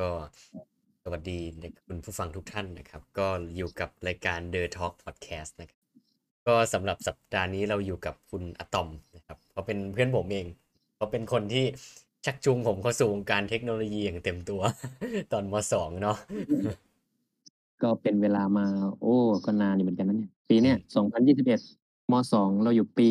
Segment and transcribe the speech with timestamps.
[0.00, 0.10] ก็
[1.04, 1.38] สวัสดี
[1.86, 5.80] คุณผู้ฟังทุกท่านนะครับ ก็อยู่กับรายการ The Talk Podcast นะครับ
[6.46, 10.46] ก็สำหรับสัปดาห์นี้เราอยู่กับคุณอะตอมนะครับเขาเป็นเพื่อนผมเอง
[10.96, 11.64] เขาเป็นคนที่
[12.24, 14.60] ชักจูงผมเข้าสู่วงการเทคโนโลยีอย่างเต็มตัว
[15.32, 16.16] ตอนมสองเนาะ
[17.82, 18.66] ก็เป็นเวลามา
[19.00, 21.60] โอ้ก็นานอยู่เหมือนกันนะเนี่ย ปีเนี้ย2021
[22.12, 23.10] ม.2เราอยู่ปี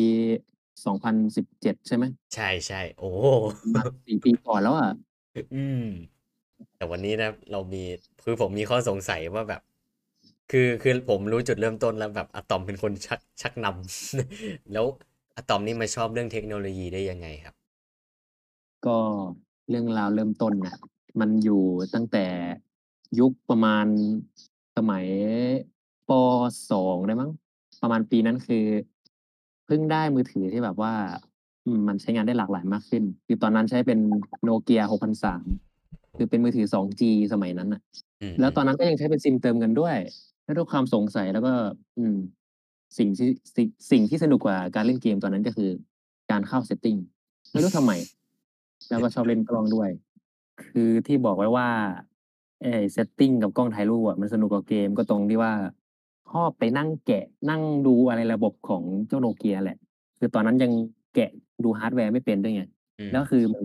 [0.84, 2.04] 2017ใช่ไหม?
[2.34, 3.10] ใช่ๆโอ้
[3.74, 4.90] มา4ปีก่อนแล้วอะ
[5.54, 5.86] อืม
[6.76, 7.82] แต่วันนี้นะเรามี
[8.24, 9.60] คือผมมีข้อสงสัยว่าแบบ
[10.50, 14.84] คือคือผมรู้จุดเริ่มต้นแล้วแบบอะตอมเป็นคนชักชักนำแล้ว
[15.36, 17.54] อะตอมนี่มาชอบเรื่องเทคโนโลยีได้ยังไงครับ?
[18.86, 18.98] ก็
[19.68, 20.76] เรื่องราวเริ่มต้นน่ะ
[21.20, 21.62] มันอยู่
[21.94, 22.26] ตั้งแต่
[23.18, 23.86] ยุคประมาณ
[24.76, 25.06] สมัย
[26.08, 26.10] ป.
[26.70, 27.30] 2ได้มั้ง
[27.82, 28.64] ประมาณปีนั้นคือ
[29.66, 30.94] เพิ่งได้มือถือที่แบบว่า
[31.88, 33.98] มันใช้งานได้หลากหลายมากขึ้น คือตอนนั้นใช้เป็น
[34.48, 35.40] Nokia 6003
[36.16, 37.80] คือเป็นมือถือ 2G สมัยนั้นน่ะ
[38.20, 39.96] อืแล้วตอนมๆนั้นก็ยังใช้เป็นซิมเติมเงินด้วย
[40.44, 41.52] แล้วด้วยความสงสัยแล้วก็
[41.98, 42.16] อืม
[42.98, 45.70] สิ่งที่สิสิ่งที่สนุกกว่าการเล่นเกมตอนนั้นก็คือ
[46.30, 46.98] การเข้า setting
[47.52, 47.92] ไม่รู้ทำไม
[48.90, 49.90] แล้วก็ชอบเล่นกล้องด้วย
[50.62, 51.68] คือที่บอกไว้ว่า
[52.62, 55.52] ไอ้ setting กับกล้องถ่ายรูปอะมันสนุกกว่าเกมก็ตรงที่ว่า
[56.30, 59.78] ชอบไปนั่งแกะนั่งดูอะไรระบบของเจ้า Nokia แหละ
[60.18, 60.72] คือตอนนั้นยัง
[61.14, 61.30] แกะ
[61.64, 62.62] ดู hardware ไม่เป็นด้วยไง
[62.98, 63.64] อืแล้วมคือมัน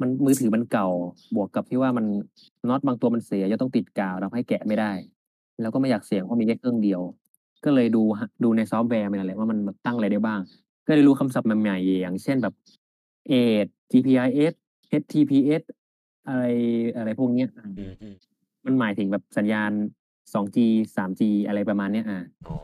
[0.00, 0.88] มันมือถือมันเก่า
[1.36, 2.06] บวกกับที่ว่ามัน
[2.68, 4.92] น็อตบางตัวมันเสียจะต้องติดกาวทำให้แกะไม่ได้
[5.60, 7.00] แล้วก็ไม่อยากเสี่ยงเพราะมีแค่เครื่องเดียว
[7.64, 10.40] ก็เลยดูฮดูในซอฟต์แวร์มันนั่นแหละว่ามันแบบตั้งอะไรได้บ้าง
[10.86, 12.54] ก็เลยรู้คำศัพท์ใหม่ๆอย่างเช่นแบบ
[13.30, 14.52] Edge GPRS
[14.90, 15.62] HTPS
[16.28, 16.42] อะไร
[16.96, 19.70] อะไรพวกเนี้ยอืมอืมๆมันหมายถึงแบบสัญญาณ
[20.34, 20.58] 2G
[20.96, 22.56] 3G อะไรประมาณเนี้ยอาอ๋อ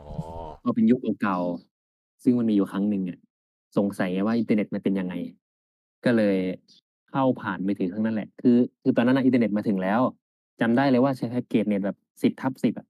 [0.63, 3.19] ก็เป็นยุคเก่าๆซึ่งมันมีอยู่ครั้งหนึ่งอะ
[3.77, 5.13] สงสัยไงว่าอินเทอร์เน็ตมันเป็นยังไง
[6.05, 6.37] ก็เลย
[7.11, 10.01] เข้าผ่านมือถือเครื่องนั้นแหละ คือ คือตอนนั้นน่ะอินเทอร์เน็ตมาถึงแล้ว
[10.61, 12.85] จำได้เลยว่าใช้แพ็กเกจเน็ตแบบ 10/10 อะ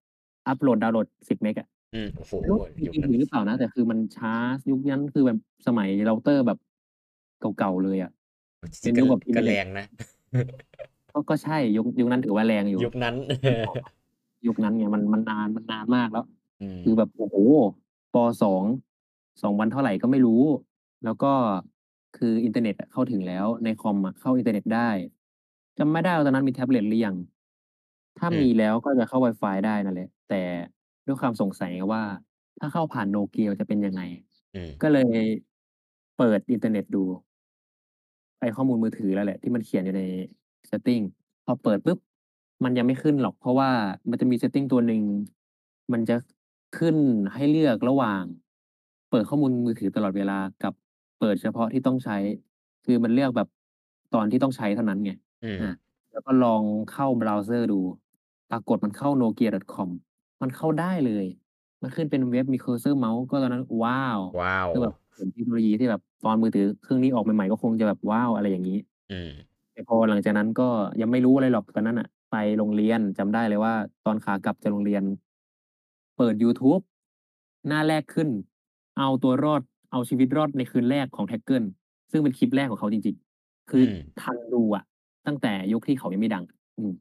[0.47, 4.33] อัปโหลด ดาวน์โหลด 10 เมกอะ อืม โอ้โฮ ไม่รู้จยุคริงนัๆยุคนั้นถึงหรือเปล่านะ แต่คือมันช้า
[4.69, 6.57] ยุคนั้นคือแบบสมัยเราเตอร์แบบ
[7.39, 8.11] เก่า ๆ เลยอะ
[8.73, 9.85] จริงๆก็เป็นยุคแบบอินเทอร์แรเน็ต ก็แรงนะ
[11.13, 13.15] ก็ ก็ใช่ ยุค ยุคนั้นถือว่าแรงอยู่ ยุคนั้น
[14.47, 16.25] ยุคนั้นไง มัน มันนาน มันนานมากแล้ว
[16.59, 17.37] อืม คือแบบโอ้โฮ
[18.13, 18.63] ป.2
[19.41, 20.43] 2เท่าไรก็ไม่รู้
[21.03, 21.33] แล้วก็
[22.15, 24.89] คืออินเทอร์เน็ตอะเข้าถึงแล้ว ในคอมอะเข้าอินเทอร์เน็ตได้
[25.77, 27.15] จำไม่ได้ว่าตอนนั้นมีแท็บเล็ตหรือยัง
[28.19, 30.41] ถ้าอืมมีแล้วก็จะเข้าไวฟายได้นั่นแหละ แต่
[31.05, 32.03] ด้วยความสงสัยไงว่า
[32.59, 34.01] ถ้าเข้าผ่าน Nokia จะเป็นยังไง
[34.53, 35.25] อืม ก็เลย
[36.17, 37.03] เปิดอินเทอร์เน็ตดู
[38.39, 40.03] ไอ้ข้อมูลมือถือนั่นแหละ ที่มันเขียนอยู่ใน
[40.69, 41.03] setting
[41.45, 41.99] พอเปิดปุ๊บ
[42.63, 43.69] มันยังไม่ขึ้นหรอก เพราะว่า
[44.09, 45.01] มันจะมี setting ตัวหนึ่ง
[45.91, 46.15] มันจะ
[46.77, 46.95] ขึ้น
[47.33, 48.23] ให้เลือกระหว่าง
[49.09, 50.73] เปิดข้อมูลมือถือตลอดเวลากับ
[51.19, 52.17] เปิดเฉพาะที่ต้องใช้
[52.85, 53.47] คือมันเลือกแบบ
[54.15, 55.11] ตอนที่ต้องใช้เท่านั้นไง
[55.41, 55.69] อืมอา
[56.11, 57.79] แล้วก็ลองเข้าเบราว์เซอร์ดู
[58.49, 59.89] ปรากฏมันเข้า nokia.com
[60.41, 61.25] มันเข้าได้เลย
[61.81, 68.77] มันขึ้นเป็นเว็บมี cursor เมาส์ก็ตอนนั้น ว้าว ว้าว คือแบบเห็นเทคโนโลยีที่แบบตอนมือถือเครื่องนี้ออกใหม่ๆก็คงจะแบบว้าวอะไรอย่างงี้
[69.09, 69.31] อืม
[69.73, 70.69] แต่พอหลังจากนั้นก็
[71.01, 73.73] ยังไม่รู้อะไรหรอกตอนนั้นน่ะไปโรงเรียนจำได้เลยว่า
[74.05, 75.03] ตอนขากลับจากโรงเรียน
[76.15, 76.79] เปิดยูทูบ
[77.67, 78.29] หน้าแรกขึ้น
[78.97, 79.61] เอาตัวรอด
[79.91, 81.67] เอาชีวิตรอดในคืนแรกของ Tackle
[82.11, 84.83] ซึ่งเป็นคลิปแรกของเขาจริง ๆ คืออืมทันดูอะ
[85.27, 86.43] ตั้งแต่ยุคที่เขายังไม่ดัง
[86.77, 86.93] อืม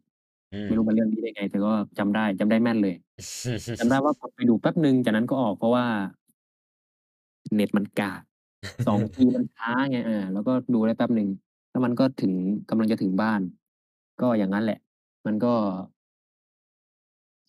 [0.53, 2.95] อืไม่รู้มมาเรื่องนี้ได้ไง แต่ก็จำได้จำได้แม่นเลย
[3.79, 5.87] จำได้ว่ากดไปดูแป๊บหนึ่งจากนั้นก็ออกเพราะว่า
[7.55, 8.23] เน็ตมันกาก
[8.87, 11.29] 2G มันช้าไงอาแล้วก็ดูได้แป๊บหนึ่ง
[11.71, 12.33] แล้วมันก็ถึง
[12.71, 13.41] กำลังจะถึงบ้าน
[14.21, 14.79] ก็อย่างงั้นแหละ
[15.27, 15.55] มันก็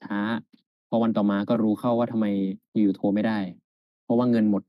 [0.02, 0.20] ช้า
[0.90, 2.26] พอวันต่อมาก็รู้เข้าว่าทำไม
[2.72, 3.40] อยู่ๆโทรไม่ได้
[4.04, 4.64] เพราะว่าเงินหมด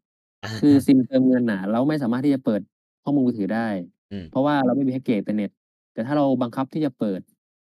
[0.60, 2.60] คือซิมเติมเงินน่ะ เราไม่สามารถที่จะเปิด
[3.04, 3.68] ข้อมูลมือถือได้
[4.12, 5.50] อืม เพราะว่าเราไม่มีแพ็กเกจอินเทอร์เน็ต
[5.92, 7.20] แต่ถ้าเราบังคับที่จะเปิด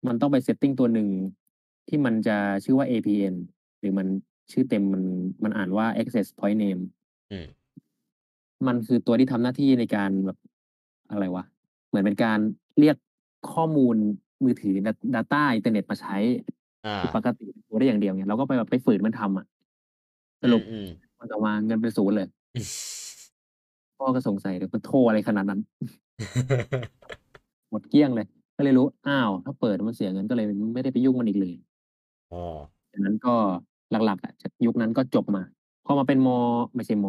[0.07, 1.07] มันต้องไป setting ตัวหนึ่ง
[1.87, 3.33] ที่มันจะชื่อว่า APN
[3.79, 4.07] หรือมัน
[4.51, 5.03] ชื่อเต็มมัน
[5.43, 6.81] มันอ่านว่า access point name
[7.31, 7.45] อืม
[8.67, 10.37] มันคือตัวที่ทำหน้าที่ในการแบบ
[11.11, 11.43] อะไรวะ
[11.87, 12.39] เหมือนเป็นการ
[12.79, 12.97] เรียก
[13.53, 13.95] ข้อมูล
[14.43, 16.17] มือถือ ดา data อินเทอร์เน็ตมาใช้
[16.85, 19.45] อ่า คือปกติ โทรได้อย่างเดียวไง เราก็ไปแบบไปฝืนมันทำอะ
[20.43, 22.27] สรุปอืมๆวันต่อมาเงินเป็นศูนย์เลย
[23.97, 25.59] พ่อก็สงสัยเลยมันโทรอะไรขนาดนั้น
[27.69, 31.53] หมดเกลี้ยงเลย ก็เลยรู้ อ้าว ถ้าเปิดมันเสียเงินก็เลยไม่ได้ไปยุ่งมันอีกเลย
[32.33, 32.43] อ๋อ
[32.91, 33.35] จากนั้นก็
[33.91, 35.43] หลักๆอะจากยุคนั้นก็จบมา
[35.85, 36.29] พอมาเป็นม.
[36.75, 37.05] ไม่ใช่ม.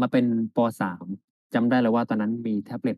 [0.00, 0.24] มาเป็น
[0.56, 1.04] ป.3
[1.54, 2.96] จำได้เลยว่าตอนนั้นมีแท็บเล็ต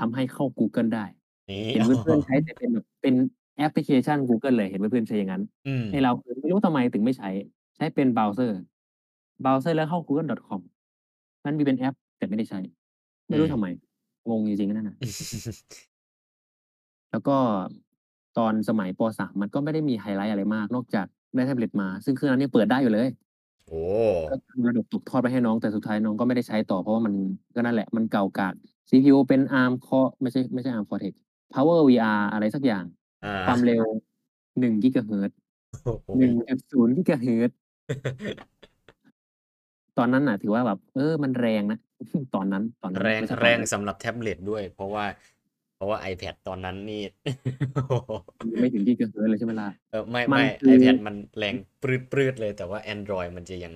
[0.00, 1.04] ทำให้เข้ากูเกิลได้
[1.50, 3.14] นี่เห็นเพื่อนๆใช้แต่เป็นแบบเป็น
[3.56, 7.30] แอปพลิเคชันกูเกิลเลยเห็นเพื่อนๆใช้อย่างงั้นอืมไอ้เราคือไม่รู้ทำไมถึงไม่ใช้
[7.76, 8.58] ใช้เป็นเบราว์เซอร์
[9.42, 10.60] เบราว์เซอร์แล้วเข้า google.com
[11.44, 12.60] มันมีเป็นแอป แต่ไม่ได้ใช้
[13.26, 13.66] ไม่รู้ทำไม อืม
[14.30, 14.96] งงจริงๆนั่นน่ะ
[17.10, 17.36] แล้วก็
[18.38, 23.08] ตอนสมัยป .3 มันก็ไม่ได้มีไฮไลต์อะไรมาก นอกจากได้แท็บเล็ตมา ซึ่งเครื่องนั้นยังเปิดได้อยู่เลย
[23.68, 23.82] โอ้
[24.30, 27.14] ก็คือมรดกตกทอดไปให้น้องแต่สุดท้ายน้องก็ไม่ได้ใช้ต่อเพราะว่ามัน
[27.54, 28.54] ก็นั่นแหละ มันเก่ากาก
[28.88, 31.12] CPU เป็น ARM Core ไม่ใช่ไม่ใช่ ARM Cortex
[31.54, 32.84] Power VR อะไรสักอย่าง
[33.24, 33.84] อาความเร็ว
[34.60, 35.34] 1 Gigahertz
[35.84, 37.54] โอ้โฮ1.0 Gigahertz
[38.71, 38.71] ต
[40.00, 41.78] อนนั้นน่ะ ถือว่าแบบ เออ มันแรงนะ
[42.34, 45.04] ตอนนั้น ตอนนั้นแรงไม่ใช่ตแรอนงนี้สำหรับแท็บเล็ตด้วย เพราะว่า
[45.76, 47.02] เพราะว่า iPad ตอนนั้นนี่
[47.74, 48.12] โอ้โฮ
[48.52, 49.68] ยังไม่ถึง Gigahertz เลยใช่ไหมล่ะ?
[49.90, 51.84] เออไม่มัไม่นคือ iPad มันแรงป
[52.18, 53.74] รืดๆเลยแต่ว่าแอนดรอยมันจะยัง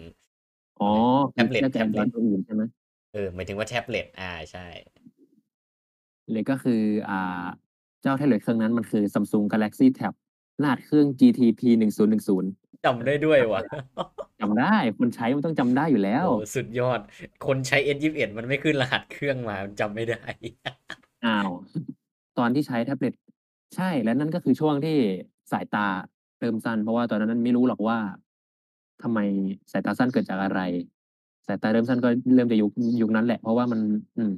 [0.81, 0.91] อ๋อ
[1.33, 2.63] แท็บเล็ตน่าจะแท็บ Android เล็ตตัวอื่นใช่ไหม?
[3.15, 4.67] เออหมายถึงว่าแท็บเล็ตอาใช่
[6.33, 7.47] เลยก็คือ อ่า
[8.03, 10.15] เจ้าแท็บเล็ตเครื่องนั้นมันคือ Samsung Galaxy Tab
[10.63, 12.45] รหัสเครื่อง GTP 1010
[12.87, 13.63] จำได้ด้วยว่ะ
[14.41, 17.01] จำได้คนใช้มันต้องจำได้อยู่แล้โอ้วโฮสุดยอด
[17.47, 20.23] คนใช้ S21 มันไม่ขึ้นรหัสเครื่องมามันจำไม่ได้
[21.25, 21.51] อ้าว
[22.39, 23.15] ตอนที่ใช้แท็บเล็ต
[23.77, 24.97] ใช่และนั่นก็คือช่วงที่
[25.53, 25.87] สายตา
[26.41, 27.99] เริ่มสั้น เพราะว่าตอนนั้นไม่รู้หรอกว่า
[29.03, 29.19] ทำไม
[29.73, 30.61] สายตาสั้นเกิดจากอะไร
[31.47, 32.71] สายตาเริ่มสั้นก็เริ่มจากยุค
[33.03, 33.81] ยุคนั้นแหละ เพราะว่ามัน
[34.17, 34.33] อืม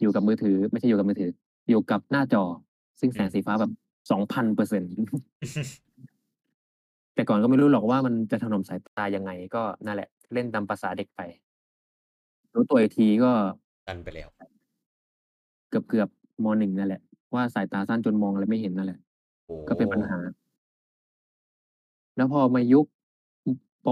[0.00, 1.30] อยู่กับมือถือ ไม่ใช่อยู่กับมือถือ
[1.70, 2.44] อยู่กับหน้าจอ
[3.00, 3.72] ซึ่งอืแสงมสีฟ้าแบบ
[4.10, 5.89] 2,000%
[7.14, 11.20] แต่ก่อนก็ไม่รู้หรอกว่ามันจะถนอมสายตายังไง ก็นั่นแหละ เล่นตามประสาเด็กไป
[12.54, 13.32] รู้ตัวอีกทีก็
[13.86, 14.28] สั้นไปแล้ว
[15.68, 17.02] เกือบๆม.1นั่นแหละ
[17.34, 19.00] ว่าสายตาสั้นจนมองอะไรไม่เห็นนั่นแหละ
[19.46, 20.18] โอ้ก็เป็นปัญหา
[22.16, 22.86] แล้วพอมายุค
[23.46, 23.48] อ
[23.86, 23.88] ป.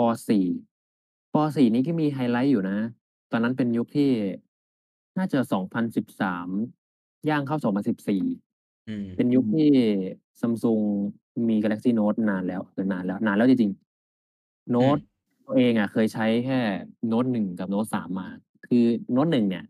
[0.69, 2.77] 4 ป.4 นี่ก็มีไฮไลต์อยู่นะ
[3.31, 4.11] ตอนนั้นเป็นยุคที่
[5.19, 5.39] น่าจะ
[6.35, 7.57] 2013 ย่างเข้า
[8.23, 9.71] 2014 อืม เป็นยุคที่
[10.41, 10.83] Samsung
[11.28, 11.28] มี
[11.65, 14.99] Galaxy Note นานแล้วเออนานแล้ว นานแล้วจริงๆโนอืตม
[15.45, 16.61] ตัวเองอะเคยใช้แค่
[17.09, 18.29] โน้ต1กับโน้ต3มา
[18.69, 19.65] คือโน้ต1เนี่ย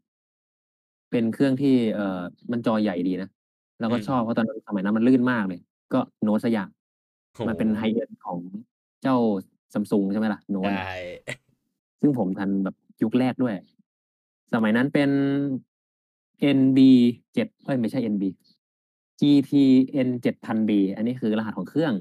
[1.11, 2.21] เป็นเครื่องที่เอ่อ
[2.53, 3.29] มันจอใหญ่ดีนะ
[3.81, 5.61] เราอืมก็ชอบเพราะตอนนั้นสมัยนั้นมันลื่นมากเลย
[5.95, 6.69] ก็โน้ตสักอย่าง
[7.37, 8.41] โอ้มันโฮเป็น High end ของ
[9.03, 9.17] เจ้า
[9.75, 11.39] Samsung ใช่ไหมล่ะโน้ใชตอะ่
[12.01, 13.55] ซึ่งผมทันแบบยุคแรกด้วย
[14.55, 15.11] สมัยนั้นเป็น
[16.59, 18.25] NB7 เอ๊ยไม่ใช่ NB
[19.21, 21.95] GTN 7000B อันนี้คือรหัสของเครื่อง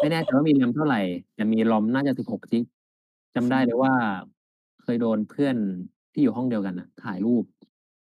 [0.00, 0.96] ไม่แน่ใจว่ามี RAM เท่าไร
[1.34, 2.64] แต่มี ROM น่าจะ16จิก
[3.34, 3.92] จำได้เลยว่า
[4.82, 5.56] เคยโดนเพื่อน
[6.12, 7.44] ที่อยู่ห้องเดียวกันน่ะถ่ายรูป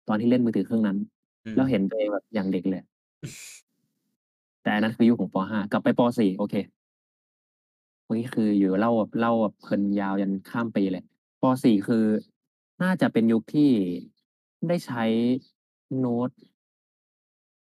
[0.09, 0.99] ตอนที่เล่นมือถือเครื่องนั้น
[1.45, 2.89] อืแล้วมเห็นตัวเองแบบอย่างเด็กเลยอะ
[4.63, 6.55] แต่อันนั้นคือยุคของป.5 กลับไปป.4 โอเค
[8.07, 11.05] วันนี้คืออยู่เล่าแบบเล่าแบบเพลินยาวยันข้ามปีเลย
[11.43, 12.05] ป.4 คือ
[12.83, 13.71] น่าจะเป็นยุคที่
[14.69, 15.05] ได้ใช้
[15.99, 16.31] โน้ต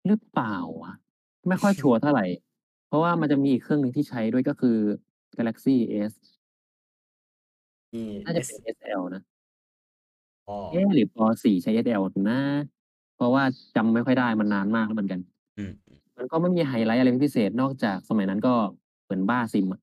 [0.09, 0.93] หรือเปล่าวะ
[1.49, 2.21] ไม่ค่อยชัวร์เท่าไร
[2.89, 4.79] เพราะว่ามันจะมีอีกเครื่องหนึ่งที่ใช้ด้วยก็คือ
[5.39, 5.77] Galaxy
[6.11, 6.13] S
[7.95, 9.23] มีน่าจะ S เป็น SL นะ
[10.49, 12.39] อ้อเอ๊ะหรือป.4 ใช้ SL นะ
[13.17, 13.43] เพราะว่า
[13.77, 15.21] จำไม่ค่อยได้มันนานมากแล้วเหมือนกัน
[15.59, 15.73] อืม
[16.17, 18.55] มันก็ไม่มีไฮไลต์อะไรเป็นพิเศษนอกจากสมัยนั้นก็
[19.05, 19.81] เหมือนบ้าซิมอะ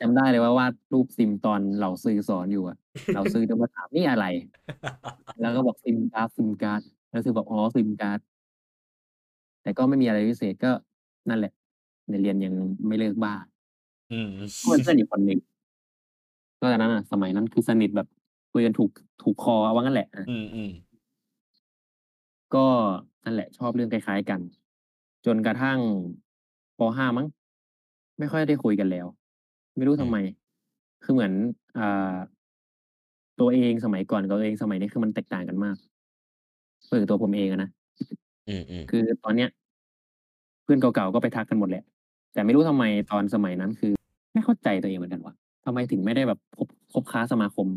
[0.00, 2.76] จำได้เลยว่าวาดรูปซิมตอนเหล่าซือสอนอยู่อะ
[3.12, 4.26] เหล่าซือจะมาถาม"นี่อะไร?"
[5.40, 6.82] แล้วก็บอก"ซิมการ์ดซิมการ์ด"
[7.14, 8.20] แล้วซือบอก"อ๋อซิมการ์ด"
[9.62, 10.70] แต่ก็ไม่มีอะไรพิเศษก็
[11.28, 11.52] นั่นแหละ
[12.08, 12.54] ในเรียนยัง
[12.86, 13.34] ไม่เลิกบ้า
[14.10, 14.28] อืม
[14.60, 15.38] ก็เป็นเพื่อนอีกคนหนึ่ง
[16.60, 18.06] ก็ตอนนั้นน่ะ สมัยนั้นคือสนิทแบบ
[18.52, 18.90] คุยกันถูก
[19.22, 20.30] ถูกคอว่างั้นแหละอาอื
[20.66, 22.66] มๆก็
[23.24, 24.40] นั่นแหละ ชอบเรื่องคล้ายๆกัน
[25.26, 25.78] จนกระทั่ง
[26.78, 27.26] ป.5มั้ง
[28.18, 29.06] ไม่ค่อยได้คุยกันแล้ว
[29.76, 30.24] ไม่รู้อืทำไมม
[31.02, 31.32] คือเหมือน
[31.78, 32.14] อ่า
[33.40, 35.76] ตัวเองสมัยก่อนกับตัวเองสมัยนี้คือมันแตกต่างกันมาก
[36.88, 37.68] หมายถึงตัวผมเองอะนะ
[38.46, 39.48] อืม ๆ คือตอนเนี้ย
[40.64, 41.82] เพื่อนเก่า ๆ ก็ไปทักกันหมดแหละ
[42.34, 43.92] แต่ไม่รู้ทำไมตอนสมัยนั้น คือ
[44.32, 47.68] ไม่เข้าใจตัวเองเหมือนกันว่ะ ทำไมถึงไม่ได้แบบคบ คบค้าสมาคม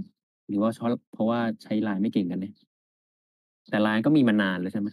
[0.48, 2.52] หรือว่าช้อ เพราะว่าใช้ LINE ไม่เก่งกันแน่
[3.70, 4.90] แต่ LINE ก็มีมานานแล้วใช่ไหม?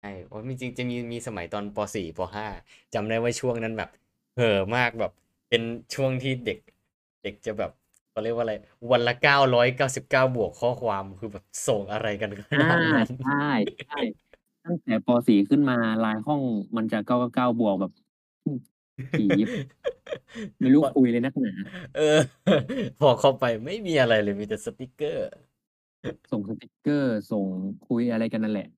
[0.00, 2.46] ใช่อ๋อมีจริง จะมี มีสมัยตอน ป.4 ป.5
[2.94, 3.90] จำได้ว่าช่วงนั้นแบบ
[4.36, 5.12] เห่อมาก แบบ
[5.48, 5.62] เป็น
[5.94, 6.58] ช่วงที่เด็ก
[7.22, 7.70] เด็กจะแบบ
[8.10, 8.54] เขาเรียกว่าอะไร
[8.90, 16.40] วันละ999บวกข้อความคือแบบส่งอะไรกันขอานาดนั้นใช่ๆตั้งแต่ป.4ขึ้นมา LINE ห้อง
[16.76, 17.92] มันจะ999บวกแบบ
[18.44, 18.58] อืม
[19.18, 19.48] ถี่ยิบ
[20.58, 21.52] ไม่รู้คุยอะไรนักหนา
[21.96, 22.18] เออ
[23.00, 25.24] พอเข้าไปไม่มีอะไรเลยมีแต่สติกเกอร์
[26.32, 27.44] ส่งสติกเกอร์ ส่ง
[27.88, 28.68] คุยอะไรกันนั่นแหละ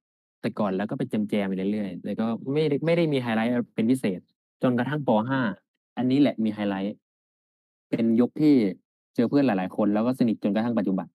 [0.41, 4.21] แต่ก่อนแล้วก็ไปแจมๆไปเรื่อยๆแต่ก็ไม่ได้ไม่ได้มีไฮไลต์อะไรเป็นพิเศษ
[4.63, 5.41] จนกระทั่งป.5
[5.97, 6.95] อันนี้แหละมีไฮไลต์
[7.91, 8.55] เป็นยุคที่
[9.15, 11.07] เจอเพื่อนหลาย ๆ คนแล้วก็สนิทจนกระทั่งปัจจุบัน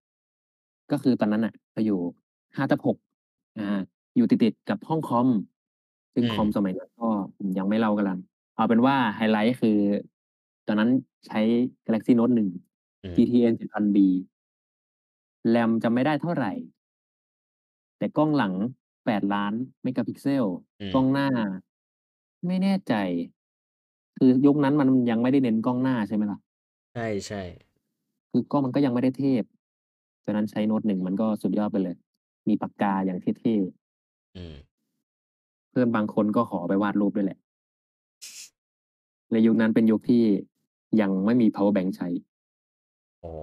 [0.92, 2.00] ก็คือตอนนั้นน่ะเราอยู่
[2.58, 2.98] 5/6
[3.58, 3.80] อา
[4.16, 5.28] อยู่ติดๆกับห้องคอม
[6.14, 8.20] ซึ่งอืมคอมสมัยนั้นก็อืมยังไม่เล่าก็แล้วกัน
[8.56, 9.78] เอาเป็นว่าไฮไลต์คือ
[10.68, 10.90] ตอนนั้น
[11.28, 11.40] ใช้
[11.86, 12.50] Galaxy Note 1
[13.04, 14.08] อืม GTN 7000B
[15.54, 16.46] RAM จำไม่ได้เท่าไร
[17.98, 18.54] แต่กล้องหลัง
[19.06, 20.46] 8,000,000เมกะพิกเซล
[20.80, 21.28] อืกล้องมหน้า
[22.46, 22.94] ไม่แน่ใจ
[24.18, 26.38] คือยุคนั้นมันยังไม่ได้เน้นกล้องหน้าใช่ไหมล่ะ?
[26.94, 27.67] ใช่ๆ
[28.32, 29.44] คือกล้องมันก็ยังไม่ได้เทพ
[30.24, 31.96] ตอนนั้นใช้โน้ต1มันก็สุดยอดไปเลย
[32.48, 34.56] มีปากกาอย่างเท่ๆอืม
[35.70, 37.40] เพื่อนบางคนก็ขอไปวาดรูปด้วยแหละ
[39.32, 40.24] ในยุคนั้นเป็นยุคที่
[41.02, 42.08] ยังไม่มี Power Bank ใช้
[43.24, 43.34] อ๋อ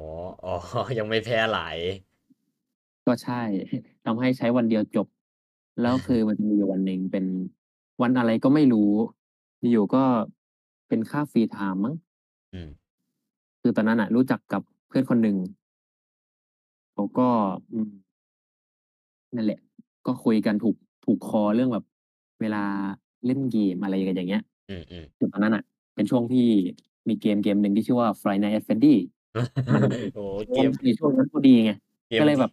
[0.44, 0.54] อ๋อ
[0.98, 1.76] ยังไม่แพร่หลาย
[3.06, 3.42] ก็ใช่
[4.04, 5.06] ทำให้ใช้วันเดียวจบ
[5.82, 7.24] แล้วคือมันจะมีอยู่วันหนึ่งเป็น
[8.02, 8.90] วันอะไรก็ไม่รู้
[9.72, 10.04] อยู่ๆก็
[10.88, 11.94] เป็นค่าฟรีไทม์มั้ง
[12.54, 12.68] อืม
[13.60, 15.36] คือตอนนั้นน่ะรู้จักกับเพื่อนคนหนึ่ง
[16.92, 17.28] เขาก็
[17.72, 17.90] อืม
[19.34, 19.58] นั่นแหละ
[20.06, 21.84] ก็คุยกันถูกถูกคอเรื่องแบบ
[22.40, 22.62] เวลา
[23.26, 25.62] เล่นเกมอะไรกันอย่างเงี้ยอืมๆคือตอนนั้นน่ะ
[25.94, 26.46] เป็นช่วงที่
[27.08, 29.02] มีเกมเกมหนึ่งที่ชื่อว่า Five Nights at Freddy's
[29.74, 29.82] มัน
[30.14, 31.72] โอ้โฮช่เกวงมในช่วงนั้นพอดีไง
[32.08, 32.50] เกมทก็เลยแีบ่บ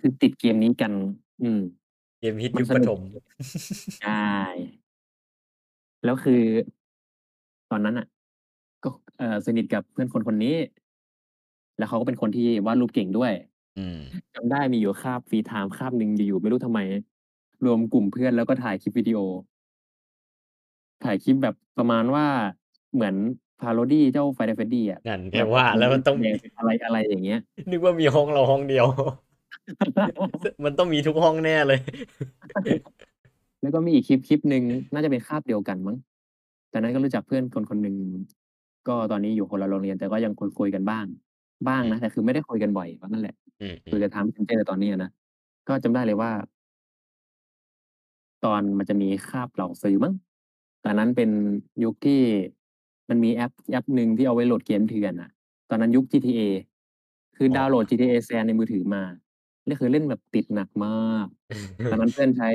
[0.00, 0.92] คือติดเกมนี้กัน
[1.42, 1.60] อืม
[2.20, 3.00] เกมฮิตมัยนุคสนุกประถม
[4.00, 4.26] ใช่
[6.04, 6.42] แล้วคือ
[7.70, 8.06] ตอนนั้นน่ะ
[8.84, 10.54] ก็เอ่อสนิทกับเพื่อนคนคนนี้
[11.78, 13.32] แล้วเขาก็เป็นคนที่วาดรูปเก่งด้วย
[13.78, 14.00] อืม
[14.34, 16.80] จำได้มีอยู่คาบฟรีไทม์คาบหนึ่งอยู่ๆไม่รู้ทำไม
[17.64, 19.18] รวมกลุ่มเพื่อนแล้วก็ถ่ายคลิปวิดีโอ
[21.04, 22.26] ถ่ายคลิปแบบประมาณว่า
[22.94, 23.14] เหมือน
[23.60, 26.26] parody เจ้า Five Nights at Freddy's อะนั่นไงแบบว่าแล้วมันต้องมี
[26.58, 27.40] อะไรๆอย่างเงี้ย
[27.70, 28.86] นึกว่ามีห้องเราห้องเดียว
[30.46, 31.80] ซมันต้องมีทุกห้องแน่เลย
[33.62, 35.96] แล้วก็มีอีกคลิปคลิปหนึ่งน่าจะเป็นคาบเดียวกันมั้ง
[36.72, 37.96] ตอนนั้นก็รู้จักเพื่อนคนคนหนึ่ง
[38.88, 41.06] ก็ตอนนี้อยู่คนละโรงเรียนแต่ก็ยังคุยๆกันบ้าง
[41.68, 45.10] บ้างอืมนะ แต่คือไม่ได้คุยกันบ่อยก็นั่นแหละอืคุยม กัๆน Time Messenger ตอนนี้อะนะ
[45.68, 46.30] ก็จำได้เลยว่า
[48.44, 50.14] ตอนมันจะมีคาบเหล่าซื้อมั้ง
[50.84, 51.30] ตอนนั้นเป็น
[51.84, 52.20] ยุคที่
[53.08, 55.30] มันมีแอปแอปหนึ่งที่เอาไว้โหลดเกมเถื่อนอะ
[55.70, 56.40] ตอนนั้นยุค GTA
[57.36, 59.02] คืออ๋ดาวน์โหลดอ GTA San ในมือถือมา
[59.66, 61.26] นี่คือเล่นแบบติดหนักมาก
[61.90, 62.50] ตอนนั้นเพื่อนใช้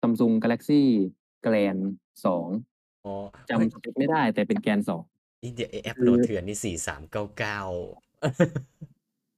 [0.00, 0.82] Samsung Galaxy
[1.44, 1.82] Grand
[2.24, 2.46] 2
[3.04, 3.10] อ๋อ
[3.50, 5.02] จเฮ้ยำสเปกไม่ได้ แต่เป็น Grand 2
[5.42, 7.14] นี่เดี๋ยวไอ้แอปคืโหลดอเถื่อนนี่4399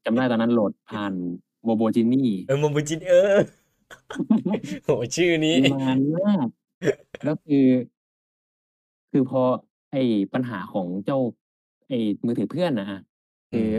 [0.05, 1.13] จำได้ตอนนั้นโหลดผ่าน
[1.69, 3.37] Mobo-Genie เออ Mobo-Genie เออ
[4.85, 6.47] โอ้โฮชื่อนี้นานมาก
[7.25, 7.67] แล้วคือ
[9.11, 9.43] คือพอ
[9.93, 10.03] ไอ้
[10.35, 11.19] ปัญหาของเจ้า
[11.89, 12.99] ไอ้มือถือเพื่อนน่ะอา
[13.53, 13.71] อคืือม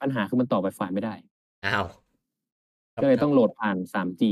[0.00, 1.14] ปัญหาคือมันต่อ Wi-Fi ไม่ได้
[1.66, 1.84] อ้าว
[2.94, 4.22] คก็เลยรตั้อบๆงโหลดผ่าน 3G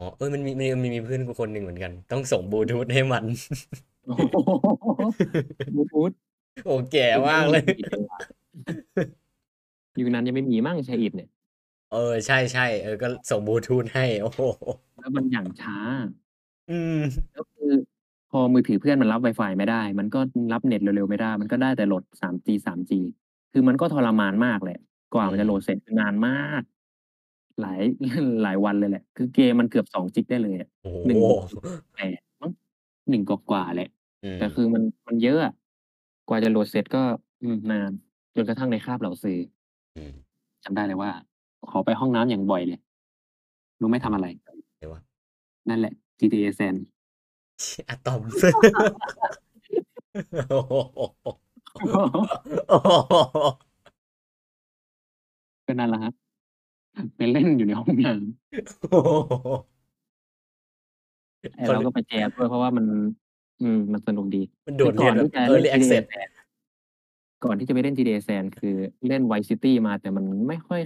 [0.00, 3.24] อ๋อเออมันมีมีมีมีเพื่อนกูคนหนึ่งเหมือนกัน ต้องส่งบลูทูธให้มัน
[4.06, 4.22] โอ้โฮ
[5.74, 6.10] บลูทูธ
[6.64, 7.62] โอ้แก่ยุคมนั้านมกเลีย
[9.98, 11.28] ยุคนั้นยังไม่มีมั้ง Share it เนี่ย
[11.90, 14.40] เออใช่ๆเออก็ส่งบลูทูธให้ โอ้โฮ
[14.98, 15.76] แล้วมันอย่างช้า
[16.68, 16.94] อืม
[17.32, 17.72] แล้วคือ
[18.30, 20.20] พอมือถือเพื่อนมันรับ Wi-Fi ไม่ได้ มันก็
[20.52, 22.92] รับเน็ตเร็วๆไม่ได้ มันก็ได้แต่โหลด 3G 3G
[23.52, 24.78] คือมันก็ทรมานมากแหละ
[25.14, 26.62] กวอ่าืมันจะโหลดมเสร็จนานมาก
[27.60, 27.80] หลาย
[28.42, 31.24] หลายวันเลยแหละ คือเกมมันเกือบ2จิกได้เลยอะโอ้โ1ฮ
[31.96, 32.52] 8มั้ง
[33.10, 33.88] 1กว่าๆแหละ
[34.22, 35.52] อืแต่คืมอมันมันเยอะอะ
[36.28, 37.02] กว่าจะโหลดเสร็จก็
[37.42, 37.90] อืม นาน
[38.34, 39.38] จนกระทั่งในคาบเหล่าซื้อ
[39.96, 40.12] อืม
[40.64, 41.10] จำได้เลยว่า
[41.70, 42.80] ขอไปห้องน้ำอย่างบ่อยเลย
[43.80, 44.26] รู้ไหมทำอะไร?
[44.44, 45.00] อะไรวะ?
[45.68, 46.74] นั่นแหละ GTA San
[47.88, 48.20] อะตอม
[50.48, 51.26] โอ้โฮโอ้โฮ
[55.66, 56.14] ก็นั่นแหละครับ
[57.16, 59.10] ไปเล่นอยู่ในห้องน้ำโอ้โฮ
[61.56, 62.86] ไอ้เขาเรเรากี็ยกไปแจมด้วยเพราะว่ามัน
[63.60, 66.28] อืมมันสนุกดีมันโดดเรคือก่ีอนทยนแบี่บจะเล่น Early GTA Access San
[67.44, 68.74] ก่อนที่จะไปเล่น GTA San คือ
[69.08, 70.80] เล่น Vice City มาแต่มันไม่ค่อย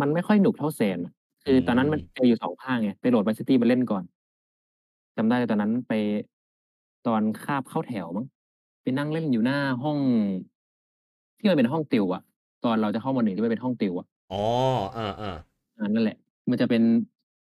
[0.00, 1.12] มันไม่ค่อยหนุกเท่า San อะ
[1.46, 4.04] อคืือตอนนั้นมันมเจออยู่2ภาคไงไปโหลด Vice City มาเล่นก่อน
[5.16, 5.92] จำได้ตอนนั้นไป
[7.06, 8.26] ตอนคาบเข้าแถวมั้ง
[8.82, 9.98] ไปนั่งเล่นอยู่หน้าห้อง
[11.38, 12.22] ที่มันเป็นห้องติวอะ
[12.64, 14.36] ตอนเราจะเข้าม.1ที่มันเป็นห้องติวอะอ๋อ
[14.96, 15.42] อาๆ
[15.78, 16.16] อานั่นแหละ
[16.50, 16.82] มันจะเป็น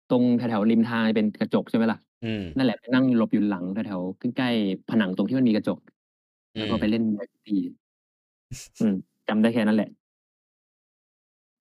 [0.08, 5.80] ตรงแถวๆริมทางจะเป็นกระจกใช่ไหมล่ะ อืม นั่นแหละไปนั่งหลบอยู่หลังแถวๆใกล้ๆผนังตรงที่มันมีกระจก
[6.56, 7.58] อืแล้วก็ไปมเล่น Vice City
[8.80, 8.96] อืม
[9.28, 9.90] จำได้แค่นั้นแหละ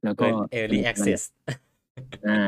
[0.05, 1.23] แล้วก็ Ear ส Early นุกนั่นแหละ Access
[2.27, 2.39] อา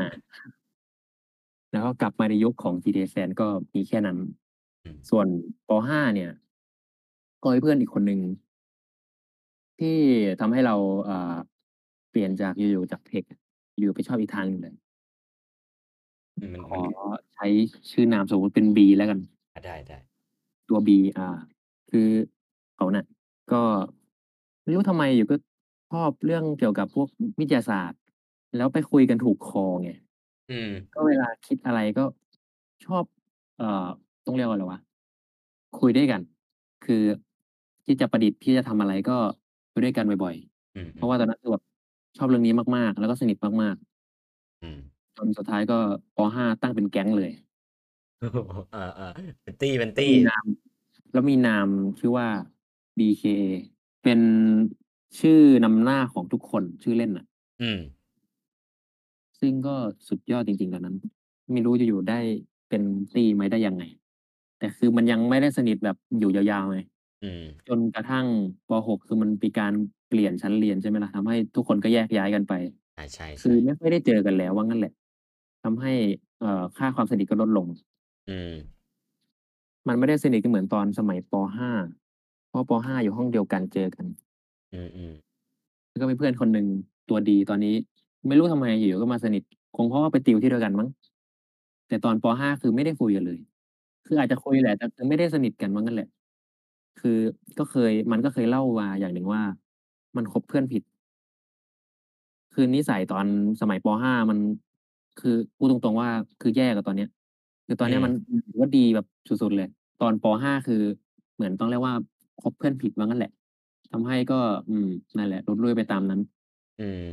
[1.72, 4.18] แล้วก็กลับมาในยุคของ GTA San ก็มีแค่นั้น
[4.84, 5.26] อืม ส่วน
[5.68, 6.30] ป.5 เนี่ย
[7.42, 8.20] ก็มีเพื่อนอีกคนหนึ่ง
[9.80, 9.98] ที่
[10.40, 10.76] ทำให้เรา
[11.08, 11.36] อ่า
[12.10, 13.24] เปลี่ยนจากอยู่ ๆ จาก Tech
[13.78, 14.74] อยู่ๆไปชอบอีกทางหนึ่งเลย
[16.40, 16.92] อืมมันขอมัน
[17.34, 17.46] ใช้
[17.90, 19.18] ชื่อนามสมมุติเป็น B แล้วกัน
[19.54, 21.28] อาได้ๆตัว B อา
[21.90, 22.08] คือ
[22.74, 23.04] เขาน่ะ
[23.52, 23.62] ก็
[24.62, 25.36] ไม่รู้ทำไมอยู่ก็
[25.90, 27.08] ชอบเรื่องเกี่ยวกับพวก
[27.40, 28.00] วิทยาศาสตร์
[28.56, 29.90] แล้วไปคุยกันถูกคอไง
[30.48, 32.04] อืม ก็เวลาคิดอะไรก็
[32.84, 33.04] ชอบ
[33.56, 33.86] เอ่อ
[34.26, 34.80] ต้องเรียกว่าอะไรวะ
[35.78, 36.20] คุยด้วยกัน
[36.82, 37.02] คือ
[37.86, 39.18] คิดจะประดิษฐ์คิดจะทำอะไรก็
[39.72, 40.34] คุยด้วยกันบ่อย
[40.74, 41.62] อืๆเพรอาะๆว่าตอนนั้นคือแบบ
[42.16, 43.86] ชอบเรื่องนี้มากๆ แล้วก็สนิทมากๆ
[44.62, 44.78] อืม
[45.16, 45.78] จนสุดท้ายก็
[46.16, 47.30] ป.5 ตั้งเป็นแก๊งเลย
[48.74, 50.44] อาๆเป็นตี้เป็นแลต้วีมีนาม
[51.12, 51.68] แล้วมีนาม
[51.98, 52.28] ชื่อว่า
[52.98, 53.40] BKA
[54.02, 54.20] เป็น
[55.20, 57.26] ชื่อนำหน้าของทุกคนชื่อเล่นน่ะ
[57.60, 57.78] อืม
[59.40, 59.74] ซึ่งก็
[60.08, 60.96] สุดยอดจริงๆตอนนั้น
[61.52, 62.20] ไม่รู้อยู่ๆได้
[62.68, 62.82] เป็น
[63.14, 63.82] ตี้มาได้ยังไง
[64.58, 66.78] แต่คือมันยังไม่ได้สนิทแบบอยู่ยาวๆไง
[67.22, 68.26] อืม จนกระทั่ง
[68.68, 69.72] ป.6 คือมันมีการ
[70.08, 72.52] เปลี่ยนชั้นเรียนใช่ไหมล่ะทำให้ทุกคนก็แยกย้ายกันไป
[72.96, 74.92] อาใช่คือๆไม่ค่อยได้เจอกันแล้วว่างั้นแหละ
[75.66, 75.92] ทำให้
[76.40, 77.66] เอ่อ ค่าความสนิทก็ลดลง
[78.28, 78.52] อืม
[79.88, 81.70] มันไม่ได้สนิทกันเหมือนตอนสมัย ป.5
[82.48, 84.06] เพราะ ป.5 อยู่ห้องเดียวกัน เจอกัน
[84.72, 84.76] อื
[85.10, 86.66] ม ๆ แล้วก็มีเพื่อนคนหนึ่ง
[87.08, 87.74] ตัวดี ตอนนี้
[88.28, 89.42] ไม่รู้ทำไมอยู่ ๆ ก็มาสนิท
[89.76, 90.88] คงเพราะว่าไปติวที่เดียวกันมั้ง
[91.88, 93.38] แต่ตอน ป.5 คือไม่ได้คุยกันเลย
[94.06, 96.08] คืออาจจะคุยแหละ แต่คือไม่ได้สนิทกันว่างั้นแหละ
[97.00, 97.18] คือ
[97.58, 99.42] ก็เคย มันก็เคยเล่ามาอย่างหนึ่งว่า
[100.16, 100.82] มันคบเพื่อนผิด
[102.54, 103.26] คือนิสัยตอน
[103.60, 104.38] สมัย ป.5 มัน
[105.20, 106.08] คือพูดตรง ๆ ว่า
[106.42, 107.08] คือแย่กว่าตอนเนี้ย
[107.66, 109.68] คือตอนเนี้ยมันอืมถือว่าดีแบบสุด ๆ เลย
[110.02, 110.82] ตอน ป.5 คือ
[111.34, 111.94] เหมือนต้องเรียกว่า
[112.42, 113.32] คบเพื่อนผิดว่างั้นแหละ
[113.92, 116.20] ทำให้ก็ อืม นั่นแหละรุดรุ่ยไปตามนั้น
[116.80, 117.06] อืม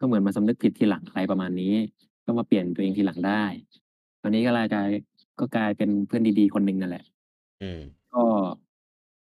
[0.00, 1.72] ก็เหมือนมาสำนึกผิดทีหลัง อะไรประมาณนี้
[2.24, 3.44] ก็มาเปลี่ยนตัวเองทีหลังได้
[4.22, 4.88] ตอนนี้ก็เลยกลาย
[5.40, 7.04] ก็กลายเป็นเพื่อนดี ๆ คนหนึ่งนั่นแหละ
[7.62, 7.80] อืม
[8.14, 8.22] ก็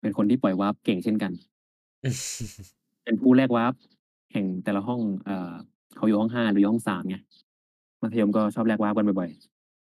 [0.01, 1.31] เป็นคนที่ปล่อยวาร์ปเก่งเช่นกัน
[3.03, 3.73] เป็นผู้แลกวาร์ป
[4.33, 5.51] แห่งแต่ละห้อง เอ่อ
[5.95, 7.17] เขาอยู่ห้อง 5 เราอยู่ห้อง 3 ไง
[8.01, 9.29] มัธยมก็ชอบแลกวาร์ปกันบ่อย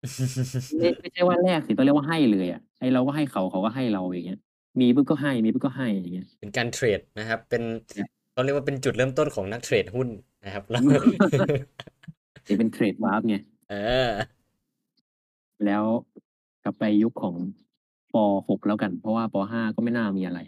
[0.03, 4.41] ๆไม่ไม่ใช่ว่าแลกสิต้องเรียกว่าให้เลยอะไอ้เราก็ให้เขาเขาก็ให้เราอย่างเงี้ย
[4.81, 10.09] มีปุ๊บก็ให้มีปุ๊บก็ให้อย่างเงี้ย เป็นการเทรดนะครับ เป็นใช่เขาเรียกว่าเป็นจุดเริ่มต้นของนักเทรดหุ้น
[10.45, 10.83] นะครับแล้ว
[12.47, 13.37] จะเป็นเทรดวาร์ปไง
[13.71, 13.75] เอ
[14.09, 14.11] อ
[15.65, 15.85] แล้ว
[16.65, 17.35] กลับไปยุคของ
[18.15, 18.17] ป.
[18.49, 20.41] 6แล้วกัน เพราะว่าป.5ก็ไม่น่ามีอะไร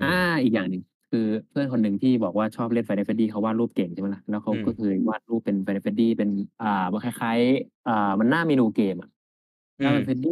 [0.00, 9.08] อือามอีกอย่างหนึ่ง คือเพื่อนคนหนึ่งที่บอกว่าชอบเล่น Final Freddy เขาวาดรูปเก่งใช่ไหมล่ะ แล้วเขาอืม ก็เคยวาดรูปเป็น Final Freddy เป็น อ่า มันคล้ายๆ อ่า มันหน้าเมนูเกมอะ
[9.80, 10.28] อืหน้าเป็นม Freddy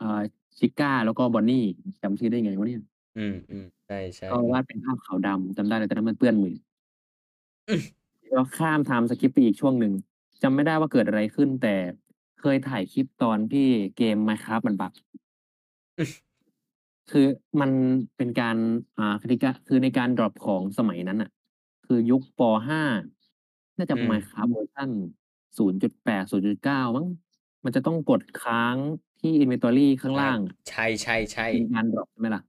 [0.00, 0.04] อ่า
[0.60, 1.62] Chica แล้วก็ Bonnie
[2.02, 2.80] จำชื่อได้ไงวะเนี่ย
[3.14, 3.20] อื
[3.62, 6.54] ม ๆ ใช่ ก็วาดเป็นภาพขาวดำ จำได้เลยตอนนั้นมันเปื้อนมือ
[7.68, 7.82] อืม
[8.32, 9.92] แล้วข้าม time skip ไปอีกช่วงหนึ่ง
[10.42, 11.74] จำไม่ได้ว่าเกิดอะไรขึ้น แต่
[12.40, 14.92] เคยถ่ายคลิปตอนที่เกม Minecraft มันบัก
[15.98, 16.25] อือ
[17.10, 17.26] คือ
[17.60, 17.70] มัน
[18.16, 18.56] เป็นการ
[18.98, 21.30] อ่าคือในการคือในการดรอปของสมัยนั้นน่ะ
[21.86, 22.82] คือยุคป.5
[23.76, 24.90] น่าจะอืม Minecraft เวอร์ชัน
[25.58, 27.06] 0.8 0.9มั้ง
[27.64, 28.76] มันจะต้องกดค้าง
[29.20, 30.38] ที่ inventory ข้างล่าง
[30.68, 32.42] ใช่ๆเป็นๆการ drop ใช่ไหมล่ะ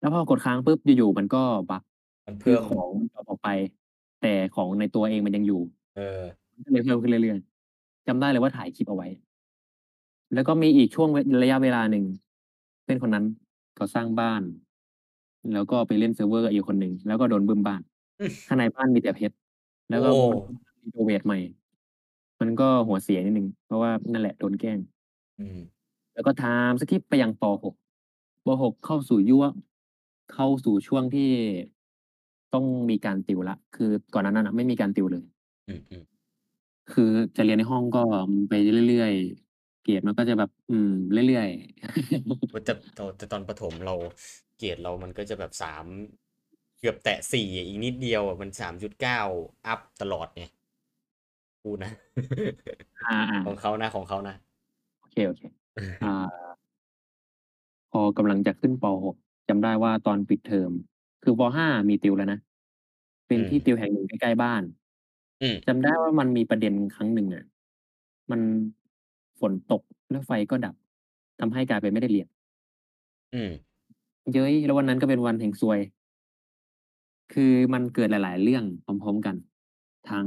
[0.00, 1.82] แล้วพอกดค้างปุ๊บอยู่ๆมันก็ bug
[2.26, 3.48] มันคือเพิ่ม ของ drop ออกไป
[4.22, 5.60] แต่ของในตัวเองมันยังอยู่
[5.96, 6.22] เออ
[6.54, 9.08] มันก็เลยเพิ่มขึ้นเรื่อยๆจำได้เลยว่าถ่ายคลิปเอาไว้
[10.34, 12.04] แล้วก็มีอีกช่วงระยะเวลาหนึ่ง
[12.82, 13.24] เพื่อนคนนั้น
[13.74, 14.42] เขาสร้างบ้าน
[15.52, 17.82] แล้วก็ไปเล่นเซิร์ฟเวอร์กับอีกคนหนึ่ง แล้วก็โดนบึ้มบ้าน
[18.20, 19.34] อือข้างในบ้านมีแต่เพชร
[19.90, 20.08] แล้โอ้วก็
[20.82, 21.38] รีโนเวตใหม่
[22.40, 24.78] มันก็หัวเสียนิดหนึ่งเพราะว่านั่นแหละโดนแกล้ง
[25.38, 25.58] อืม
[26.14, 27.74] แล้วก็ time skip ไปยังป.6
[28.44, 29.44] ป.6 เข้าสู่ยั่ว
[30.32, 31.30] เข้าสู่ช่วงที่
[32.54, 35.24] ต้องมีการติวแล้วคือก่อนหน้านั้นน่ะไม่มีการติวเลย
[35.68, 38.00] อืมๆคือจะเรียนในห้องก็
[38.48, 38.52] ไป
[38.88, 39.51] เรื่อยๆ
[39.82, 43.94] เกรดมันก็จะแบบ อืม เรื่อยๆโอ้แต่ตอนแต่ตอนประถมเรา
[44.58, 45.84] เกรดเรามันก็จะแบบ3
[46.78, 49.18] เกือบแตะ4อีกนิดเดียวอะมัน3.9
[49.66, 50.42] อัปตลอดไง
[51.62, 51.90] กูนะ
[53.02, 53.14] อา
[53.44, 54.34] ขอๆงเขานะของเขานะ
[55.02, 56.52] โอเคๆอ่า
[57.92, 59.16] พอกำลังจะขึ้นป.6
[59.48, 60.72] จำได้ว่าตอนปิดเทอม
[61.22, 62.38] คือป.5 มีติวแล้วนะ
[63.28, 64.62] เป็อืนที่มติวแห่งหนึ่งใกล้ๆบ้าน
[65.40, 67.44] อืมจำได้ว่ามันมีประเด็นครั้งหนึ่งอะ
[68.30, 68.40] มัน
[69.40, 70.74] ฝนตก แล้วไฟก็ดับ
[71.40, 72.28] ทำให้กลายเป็นไม่ได้เรียน
[73.34, 73.50] อืม
[74.32, 75.80] เย้ย แล้ววันนั้นก็เป็นวันแห่งซวย
[77.32, 79.36] คือมันเกิดหลาย ๆ เรื่องพร้อม ๆ กัน
[80.10, 80.26] ทั้ง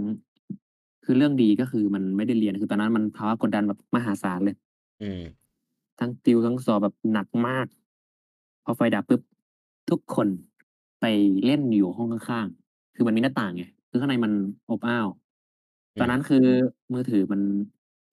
[1.05, 4.55] คือเรื่องดี ก็คือมันไม่ได้เรียน คือตอนนั้นมันภาวะกดดันแบบมหาศาลเลย
[5.01, 5.23] อืม
[5.99, 7.67] ทั้งติว ทั้งสอบแบบหนักมาก
[8.65, 9.21] พอไฟดับปุ๊บ
[9.89, 10.27] ทุกคน
[11.01, 11.05] ไป
[11.45, 14.31] เล่นอยู่ห้องข้าง ๆ คือมันมีหน้าต่างไง คือข้างในมัน
[14.69, 15.07] อบอ้าว
[15.95, 16.45] อืมตอนนั้นคือ
[16.93, 17.41] มือถือมัน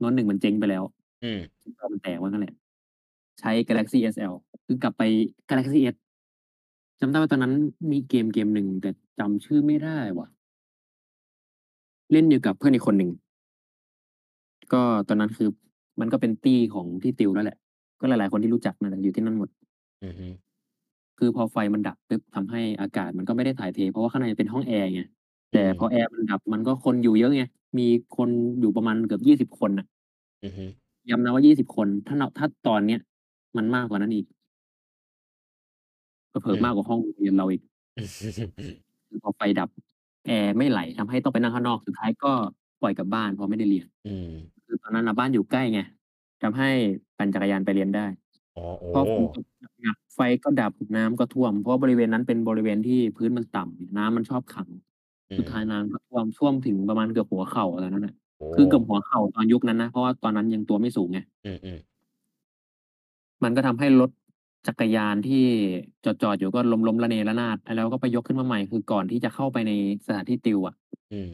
[0.03, 0.83] โน้ต1มันเจ๊งไปแล้ว
[1.25, 1.41] อืม
[1.79, 2.55] จอมันแตกว่างั้นแหละ
[3.41, 4.33] ใช้ Galaxy SL
[4.67, 5.03] คือกลับไป
[5.51, 5.97] Galaxy S
[7.01, 7.55] จำได้ว่าตอนนั้น
[7.93, 10.29] มีเกมเกมหนึ่งแต่จำชื่อไม่ได้ว่ะ
[12.13, 13.11] เล่นอยู่กับเพื่อนอีกคนหนึ่ง
[14.73, 15.49] ก็ตอนนั้นคือ
[16.01, 17.59] มันก็เป็นตี้ของที่ติวนั่นแหละ
[18.01, 19.49] ก็หลายๆคนที่รู้จักนั่นแหละอยู่ที่นั่นหมด
[20.05, 20.27] อือฮึ
[21.19, 25.07] คือพอไฟมันดับปุ๊บทำให้อากาศมันก็ไม่ได้ถ่ายเท เพราะว่าข้างในเป็นห้องแอร์ไงอื
[25.53, 27.43] แต่พอแอร์มันดับ มันก็คนอยู่เยอะไง
[27.79, 27.87] มี
[28.17, 28.29] คน
[28.61, 29.87] อยู่ประมาณเกือบ 20 คนน่ะ
[30.43, 30.65] อือฮึ
[31.11, 33.01] ย้ำนะว่า 20 คน ถ้านับ ถ้าตอนเนี้ย
[33.57, 34.27] มันมากกว่านั้นอีก
[36.43, 37.63] เผลอือๆมากม กว่าห้องเรียนเราอีก
[39.09, 39.69] คือพอไฟดับ
[40.27, 42.33] แอร์ไม่ไหล ทำให้ต้องไปนั่งข้างนอก สุดท้ายก็
[42.81, 45.81] ปล่อยกลับบ้าน เพราะไม่ได้เรียน อืมคืคือตอนนั้นน่ะบ้านอยู่ใกล้ไง
[46.43, 46.69] ทำให้
[47.19, 48.07] ปั่นจักรยานไปเรียนได้
[48.57, 49.45] อ๋อ โอ้ พอฝนตก
[49.83, 54.75] หนัก ๆ ไฟก็ดับ น้ำก็ท่วม เพราะบริเวณนั้นเป็นบริเวณที่พื้นมันต่ำ น้ำมันชอบขังอื
[55.39, 64.11] สุดท้ายมน้ำก็ท่วมท่วมถึงประมาณเกือบหัวเข่าตอนนั้นน่ะโอ้คือเกือบหัวเข่าตอนยุคนั้นนะ เพราะว่าตอนนั้นยังตัวไม่สูงไงอืมๆมันก็ทำให้รถ
[64.67, 65.45] จักรยานที่
[66.05, 69.73] จอดๆอยู่ก็ล้มๆระเนระนาดแล้วก็ไปยกขึ้นมาใหม่คือก่อนที่จะเข้าไปใน
[70.07, 70.75] สถานที่ติวอะ
[71.11, 71.31] อืม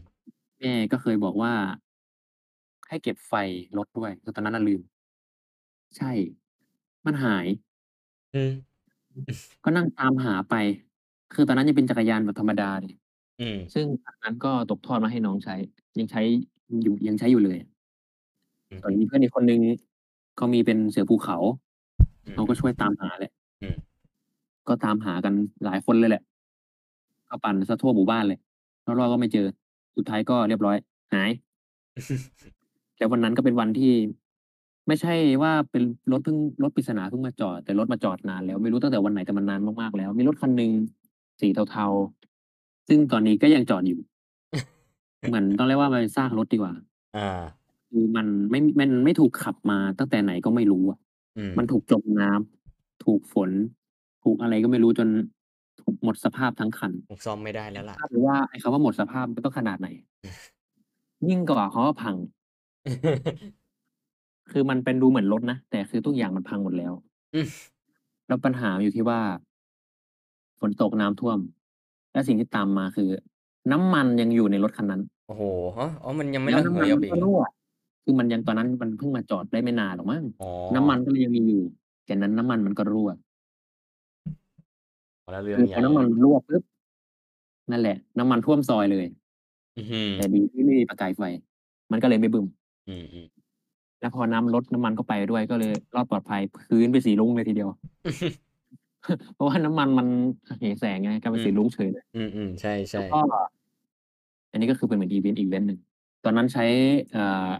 [0.58, 1.52] แม่ก็เคยบอกว่า
[2.88, 3.32] ให้เก็บไฟ
[3.76, 4.80] รถด้วยคือตอนนั้นน่ะลืม
[5.96, 6.10] ใช่
[7.06, 7.46] มันหาย
[8.34, 8.52] อืม
[9.64, 10.54] ก็นั่งตามหาไป
[11.32, 12.94] คือตอนนั้นยังเป็นจักรยานแบบธรรมดาเลย
[13.38, 15.54] อืม ซึ่งอันนั้นก็ตกทอดมาให้น้องใช้
[15.98, 16.20] ยังใช้
[16.82, 17.58] อยู่ ยังใช้อยู่เลย
[18.70, 19.60] อือส่วฮึนมีเพื่อนอีกคนหนึ่ง
[20.36, 21.36] เขามีเป็นเสือภูเขา
[22.26, 23.76] อืเขาก็มช่วยตามหาแหละ อืม
[24.68, 26.22] ก็ตามหากันหลายคนเลยแหละ
[27.28, 28.38] ก็ปั่นเสียทั่วหมู่บ้านเลย
[28.86, 29.46] รอบ ๆ ก็ไม่เจอ
[29.96, 30.76] สุดท้ายก็เรียบร้อย
[31.14, 31.30] หาย
[32.96, 33.92] แล้ววันนั้นก็เป็นวันที่
[34.88, 40.70] ไม่ใช่ว่าเป็นรถเพิ่ง รถปริศนาเพิ่งมาจอด แต่รถมาจอดนานแล้ว ไม่รู้ตั้งแต่วันไหน แต่มันนานมาก ๆ แล้ว มีรถคันหนึ่ง
[41.40, 42.17] สีเทา ๆ
[42.88, 44.00] ซึ่งตอนนี้ก็ยังจอดอยู่
[45.28, 46.74] เหมือนต้องเรียกว่ามันเป็นซากรถดีกว่า
[47.14, 47.28] อา
[47.90, 50.98] คือมันไม่มันไม่ถูกขับมาตั้งแต่ไหนก็ไม่รู้อะ
[51.36, 53.50] อืมมันถูกจมน้ำถูกฝน
[54.24, 55.08] ถูกอะไรก็ไม่รู้จน
[56.04, 59.88] หมดสภาพทั้งคันคงซ่อมไม่ได้แล้วล่ะทราบเลยว่าไอ้คำว่าหมดสภาพมันต้องขนาดไหน
[61.28, 62.16] ยิ่งกว่าคำว่าพัง
[64.52, 66.92] คือมันเป็นดูเหมือนรถนะ แต่คือทุกอย่างมันพังหมดแล้ว
[67.34, 67.48] อืม
[68.26, 69.20] แล้วปัญหาอยู่ที่ว่า
[70.60, 71.38] ฝนตกน้ำท่วม
[72.18, 73.08] และสิ่งที่ตามมาคือ
[73.72, 75.42] น้ำมันยังอยู่ในรถคันนั้นโอ้โฮ
[75.78, 77.24] ฮะอ๋อมันยังไม่แล้วระน้ำเหมันยอมัอกนไปอีก็กเหรอ?
[77.24, 77.40] รั่ว
[78.04, 81.62] คือมันยังตอนนั้นมันเพิ่งมาจอดได้ไม่นานหรอกมั้งอ๋อน้ำมันก็เลยยังมีอยู่
[82.08, 83.10] จากนั้นน้ำมันมันก็รั่ว
[85.24, 86.62] อ๋อแล้วเรื่อคืงอใหพญ่อน้ำมันมันรั่วปุ๊บ
[87.70, 89.06] นั่นแหละ น้ำมันท่วมซอยเลย
[89.78, 91.22] อื้อฮือแต่ดีที่ไม่มีประกายไฟ
[91.92, 92.46] มันก็เลยไม่บึ้ม
[92.88, 97.70] อืมๆแล้วพอน้ำลดน้ำมันก็ไปด้วยก็เลยรอดปลอดภัยพื้นเป็นสีรุ้งเลยทีเดียว
[99.34, 100.08] เพราะว่าน้ำมันมัน
[100.48, 105.78] ระเหแสงไงกลายอืเป็นมสีรุ้งเฉยเลยอืมๆใชแล้ว่ก็ๆอันนี้ก็คือเป็นเหมือนอิเวนต์อีกอิเวนต์หนึ่ง
[106.24, 106.64] ตอนนั้นใช้
[107.16, 107.50] อ่า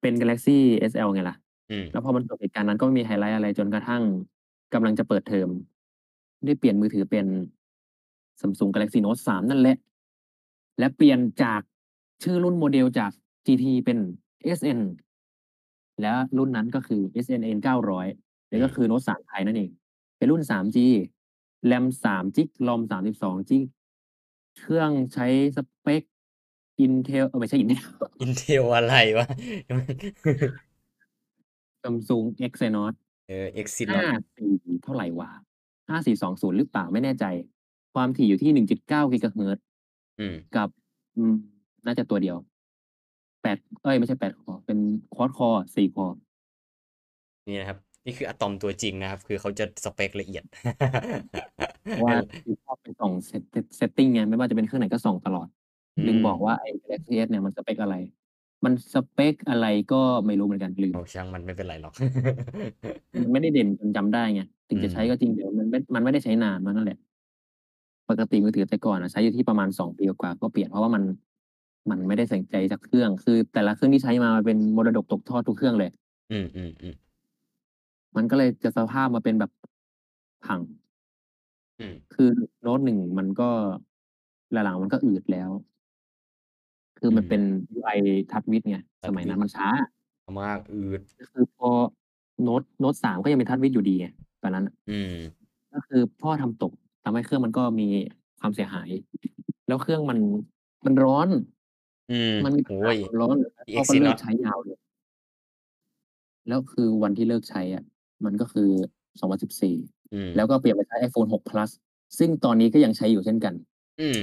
[0.00, 0.56] เป็น Galaxy
[0.90, 1.36] SL ไงล่ะ
[1.70, 4.02] อืมแล้วพอมันเกิดเหตุการณ์นั้นก็ไม่มีไฮไลต์อะไรจนกระทั่ง
[4.74, 5.48] กำลังจะเปิดเทอม
[6.44, 7.26] ได้เปลี่ยนมือถือเป็น
[8.40, 9.76] Samsung Galaxy Note 3 นั่นแหละ
[10.78, 11.60] และเปลี่ยนจาก
[12.22, 13.10] ชื่อรุ่นโมเดลจาก
[13.46, 13.98] GT เป็น
[14.58, 14.80] SN
[16.02, 18.06] แล้วรุ่นนั้นก็คือ SN N900
[18.52, 19.70] อืนั่นก็มคือ Note 3 ไทยนั่นเอง
[20.20, 20.78] เป็นรุ่น 3G
[21.70, 22.80] RAM 3จิก ROM
[23.14, 23.62] 32จิก
[24.58, 26.02] เครื่องใช้สเปค
[26.84, 27.84] Intel เออไม่ใช่ Intel
[28.24, 29.26] Intel อะไรวะ
[31.82, 32.94] Samsung Exynos
[33.28, 34.04] เออ Exynos
[34.40, 35.30] 54เท่าไรวะ
[35.98, 37.24] 5420 หรือเปล่าไม่แน่ใจ
[37.94, 39.58] ความถี่อยู่ที่ 1.9 GHz
[40.20, 40.68] อืม กับ
[41.16, 41.34] อืม
[41.86, 42.36] น่าจะตัวเดียว
[43.08, 44.78] 8 เอ๊ยไม่ใช่ 8 คอร์เป็น
[45.14, 46.14] Quad core 4คอร์
[47.48, 50.44] นี่นะครับ นี่คืออะตอมตัวจริงนะครับ คือเขาจะสเปกละเอียด
[51.88, 55.48] เพราะว่าคือชอบไปส่อง set set setting ไงไม่ว่าจะเป็นเครื่องไหนก็ส่องตลอด
[55.96, 57.94] อืลืมบอกมว่าไอ้ Galaxy S เนี่ยมันสเปกอะไร
[58.64, 61.94] มันสเปกอะไรก็ไม่รู้เหมือนกันลืมโอ้ช่างมันไม่เป็นไรหรอก
[63.20, 66.98] มันไม่ได้เด่นจนจำได้ไงถึอืงจะใช้มก็จริงแต่มันไม่มันไม่ได้ใช้นานมันนั่นแหละ
[68.08, 71.02] ปกติมือถือแต่ก่อนอะใช้อยู่ที่ประมาณ2ปีกว่าๆก็เปลี่ยนเพราะว่ามัน
[71.90, 75.90] มันไม่ได้ใส่ใจสักเครื่อง คือ แต่ละเครื่องที่ใช้มามันเป็นมรดกตกทอดทุกเครื่องเลย
[76.30, 76.34] อื
[76.92, 77.09] มๆๆมั
[78.20, 79.50] นก็เลยจะสภาพมาเป็นแบบ
[80.42, 80.60] พัง
[81.78, 82.30] อืม คือ
[82.64, 83.44] Note 1มันก็
[84.52, 85.50] หลัง ๆ มันก็อืดแล้ว
[86.98, 87.40] คืออืมันเป็ม น
[87.76, 87.98] UI
[88.30, 89.68] TouchWiz ไง ทัสชมัยวินั้ด นมันช้า
[90.40, 91.70] มาก อืด ก็คือพอ
[92.46, 94.06] Note Note 3ก็ยังเป็น TouchWiz อยู่ดีไง
[94.42, 96.72] ตอนนั้นน่ะ อืม ก็คือพ่อทำตก
[97.04, 97.88] ทำให้เครื่องมันก็มี
[98.40, 98.90] ความเสียหาย
[99.66, 100.18] แล้วเครื่องมัน
[100.86, 101.28] มันร้อน
[102.08, 104.78] อืม มันมีโอ้ปัญหาโฮความร้อนอีพ่อก็เลิก Exynos ใช้ยาวเลย
[106.48, 107.82] แล้วคือวันที่เลิกใช้อะ
[108.24, 108.68] มันก็คือ
[109.40, 111.70] 2014อืมแล้วก็เปลี่ยนไปใช้ iPhone 6 Plus
[112.18, 113.54] ซึ่งตอนนี้ก็ยังใช้อยู่เช่นกัน
[114.00, 114.18] อืม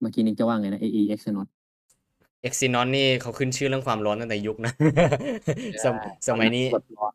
[0.00, 1.48] เมื่อกี้นิกจะว่าไงนะไอ้ Exynos
[2.46, 4.72] Exynos นี่เขาขึ้นชื่อเรื่องความร้อนตั้งแต่ยุคนะ
[5.80, 5.92] ใชส่
[6.26, 7.12] สตอนมันั้ยนนี้แบบร้อน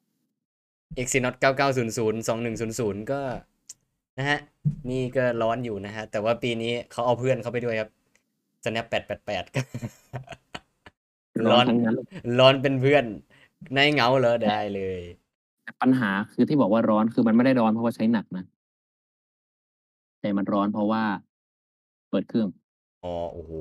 [1.01, 1.49] Exynos 9900
[2.69, 3.21] 2100 ก็
[4.17, 4.39] นะครับ
[4.89, 7.89] นี่ก็ร้อนอยู่นะครับแต่ว่าปีนี้เขาเอาเพื่อนเข้าไปด้วยครับ
[8.63, 8.95] Snap 888
[11.45, 11.95] ร้ร้ออนนทั้งนั้น
[12.39, 13.05] ร้อนเป็นเพื่อน
[13.76, 14.34] นายเหงาเหรอ?
[14.52, 15.02] ได้เลย
[15.63, 18.43] แต่ปัญหาคือที่บอกว่าร้อนคือมันไม่ได้ร้อนเพราะว่าใช้หนักนะ
[20.21, 21.04] แต่มันร้อนเพราะว่า
[22.10, 22.49] เปิดเครื่อง
[23.04, 23.54] อ๋อโอ้โฮ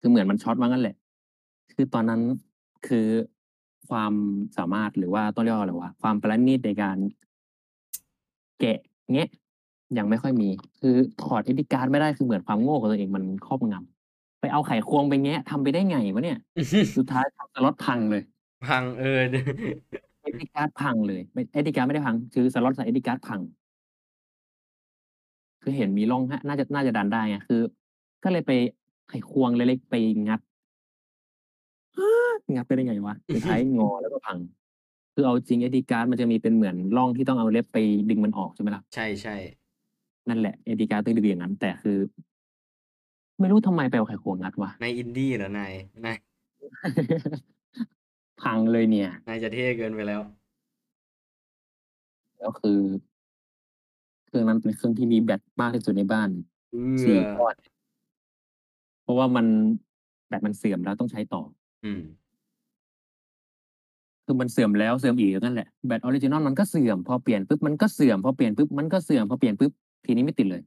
[0.00, 0.96] คือเหมือนมันช็อตว่างั้นแหละ
[1.74, 2.20] คือตอนนั้น
[2.88, 3.06] คือ
[3.88, 4.12] ความ
[4.56, 6.96] สามารถหรือว่าต้องเรียกว่าอะไรวะความประณีตในการ
[8.60, 8.78] แกะ
[9.12, 9.28] แงะ
[9.98, 10.48] ยังไม่ค่อยมี
[10.80, 16.38] คือถอด SD card ไม่ได้คือเหมือนความโง่ของตัวเองมันครอบงำไปเอาไขควงไปแงะทำไปได้ไงวะเนี่ย
[16.96, 18.22] สุดท้ายทำสล็อตพังเลย
[18.66, 19.18] พัง เออ
[20.32, 23.40] SD card พังเลย ไม่ SD card ไม่ได้พัง คือสล็อตใส่ SD card พัง
[25.62, 27.60] คือเห็นมีร่องฮะน่าจะ น่าจะดันได้ไง คือ
[28.24, 28.52] ก็เลยไป
[29.08, 29.94] ไขควงเล็ก ๆ ไป
[30.28, 30.40] งัด
[32.54, 34.38] งัดไปได้ไงวะ สุดท้ายงอ แล้วก็พัง
[35.14, 37.78] คือเอาจริง SD card มันจะมีเป็นเหมือนร่องที่ต้องเอาเล็บไป
[38.10, 39.36] ดึงมันออก ใช่ไหมล่ะ ใช่ใช่
[40.28, 41.98] นั่นแหละ SD card ต้องดึงอย่างนั้น แต่คือ
[43.40, 45.72] ไม่รู้ทำไมไปเอาไขควงงัดวะในอินดี้เหรอนาย
[46.06, 46.16] นาย
[48.42, 50.20] พังเลยเนี่ย นายจะเท่เกินไปแล้ว
[52.38, 52.80] แล้วคือ
[54.26, 56.28] เครื่องนั้นเป็นเครื่องที่มีแบตมากที่สุดในบ้าน
[56.72, 57.54] เอสี่อก้อน
[59.02, 59.46] เพราะว่ามัน
[60.28, 61.42] แบตมันเสื่อมแล้วต้องใช้ต่อ
[61.84, 62.00] อืม
[64.24, 69.72] คือมันเสื่อมแล้วเสื่อมอีกนั่นแหละแบต original มันก็เสื่อมพอเปลี่ยนปุ๊บมันก็เสื่อมพอเปลี่ยนปุ๊บมันก็เสื่อมพอเปลี่ยนปุ๊บ
[70.06, 70.62] ทีนี้ไม่ติดเลย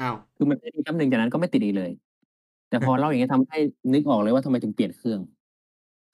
[0.00, 1.90] อ้าว คือมันไม่ดีแป๊บหนึ่งจากนั้นก็ไม่ติดอีกเลย
[2.68, 3.58] แต่พอเล่าอย่างเนี้ยทำให้
[3.92, 5.20] นึกออกเลยว่าทำไมถึงเปลี่ยนเครื่อง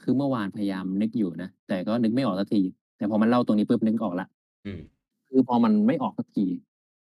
[0.02, 2.62] คือเมื่อวานพยายามนึกอยู่นะ แต่ก็นึกไม่ออกสักที
[2.96, 4.26] แต่พอมันเล่าตรงนี้ปุ๊บนึกออกละ
[4.66, 4.80] อืม
[5.28, 6.46] คือพอมันไม่ออกสักที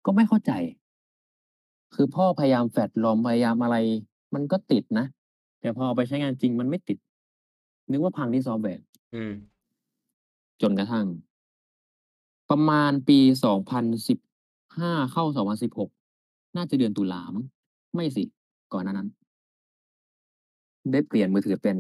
[0.06, 0.52] ก็ไม่เข้าใจ
[1.96, 3.76] คือพ่อพยายามแฟลชลอมพยายามอะไร
[4.34, 5.06] มันก็ติดนะ
[5.62, 6.98] แต่พอเอาไปใช้งานจริงมันไม่ติด
[7.92, 8.84] นึกว่าพังที่ซอฟต์แวร์
[9.16, 9.34] อืม
[10.62, 11.06] จนกระทั่ง
[12.50, 14.20] ประมาณปีสองพันสิบ
[14.78, 15.90] ห้าเข้าสองพันสิบหก
[16.56, 17.46] น่าจะเดือนตุลามั้ง
[17.96, 18.24] ไม่สิ
[18.74, 19.10] ก่อนหน้านั้น
[20.92, 21.78] ได้เปลี่ยนมือถือเป็น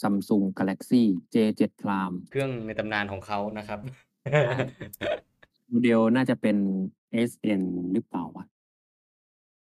[0.00, 1.02] Samsung Galaxy
[1.34, 3.78] J7 Prime เครื่องในตำนานของเขานะครับ
[5.68, 6.56] โมเดลน่าจะเป็น
[7.30, 8.44] SN หรือเปล่าวะ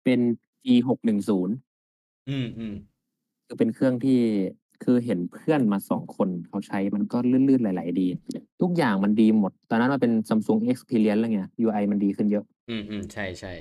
[0.03, 0.19] เป็น
[0.65, 1.31] G610
[2.29, 2.75] อืมอืม
[3.45, 4.19] คือเป็นเครื่องที่
[4.83, 8.07] คือเห็นเพื่อนมาสองคนเขาใช้มันก็ลื่นๆไหลๆดี
[8.61, 13.53] ทุกอย่างมันดีหมด ตอนนั้นมันเป็น Samsung Experience แล้วไง UI มันดีขึ้นเยอะ อืมอืมใช่ใช่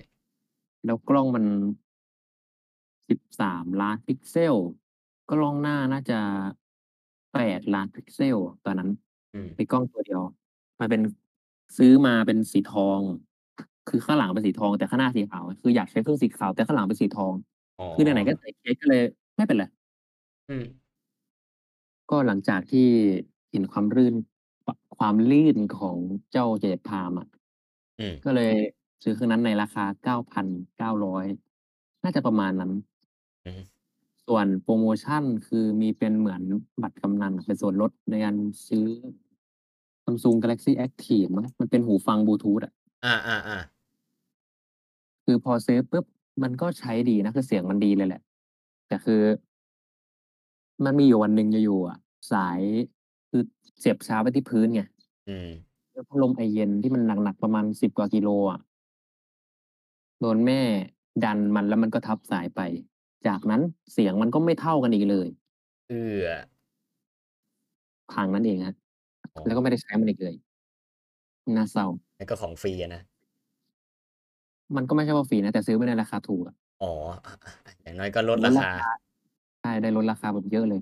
[0.85, 1.45] แล้วกล้องมัน
[3.09, 4.55] สิบสามล้านพิกเซล
[5.31, 6.21] กล้องหน้าน่าจะ
[7.33, 8.91] แปดล้านพิกเซล ตอนนั้น
[9.35, 10.23] อืมเป็นกล้องตัวเดียว
[10.81, 11.01] มันเป็น
[11.79, 13.01] ซื้อมาเป็นสีทอง
[13.89, 17.35] คือข้างหลังเป็นสีทอง แต่ข้างหน้าสีขาว คืออยากใช้เครื่องสีขาว แต่ข้างหลังเป็นสีทอง
[17.79, 19.03] อ๋อ คือไหน ๆ ก็ใส่เคส ก็เลย
[19.37, 19.65] ไม่เป็นไร
[20.49, 20.65] อืม
[22.11, 22.89] ก็หลังจากที่
[23.51, 24.15] เห็นความรื่น
[24.97, 25.99] ความลื่นของ
[26.33, 27.29] เจ้า J Prime อะ
[27.99, 28.53] อืม ก็เลย
[29.03, 31.25] ซื้อเครื่องนั้นในราคาเก้าพันเก้าร้อย
[32.03, 32.71] น่าจะประมาณนั้น
[33.45, 33.61] อืม
[34.27, 36.43] ส่วนโปรโมชั่นคือมีเป็นเหมือน
[36.83, 38.37] บัตรกำนันอะเป็นส่วนลดในการ
[38.69, 38.87] ซื้อ
[40.05, 42.73] Samsung Galaxy Active มั้งมันเป็นหูฟังบลูทูธอะ
[43.05, 43.59] อ่าอ่าอ่า
[45.25, 46.05] คือพอซื้อปุ๊บ
[46.43, 48.23] มันก็ใช้ดีนะคือเสียงมันดีเลยแหละ
[48.89, 49.23] แต่คือ
[50.85, 51.99] มันมีอยู่วันหนึ่งอยู่ๆอะ
[52.33, 52.61] สาย
[53.31, 53.43] คือ
[53.79, 54.83] เสียบชาร์จไปที่พื้นไง
[55.29, 55.51] อืม
[55.93, 58.61] แล้วพัดลมไอเย็นที่มันหนักๆประมาณสิบกว่ากิโลอะ
[60.21, 60.61] โดนแม่
[61.25, 62.61] ดันมันแล้วมันก็ทับสายไป
[63.27, 65.29] จากนั้นเสียงมันก็ไม่เท่ากันอีกเลย
[65.89, 66.27] เอือ
[68.13, 68.75] พังนั่นเองฮะ
[69.37, 70.37] อ๋อแล้วก็ไม่ได้ใช้มันอีกเลย
[71.57, 73.03] น่าเศร้าแล้วก็ของฟรีอะนะ
[74.77, 76.87] มันก็ไม่ใช่ว่าฟรีนะ แต่ซื้อไม่ในราคาถูกอะอ๋อ
[77.27, 78.71] อะอะอะอย่างน้อยก็ลดราคา
[79.61, 80.81] ใช่ได้ลดราคาแบบเยอะเลย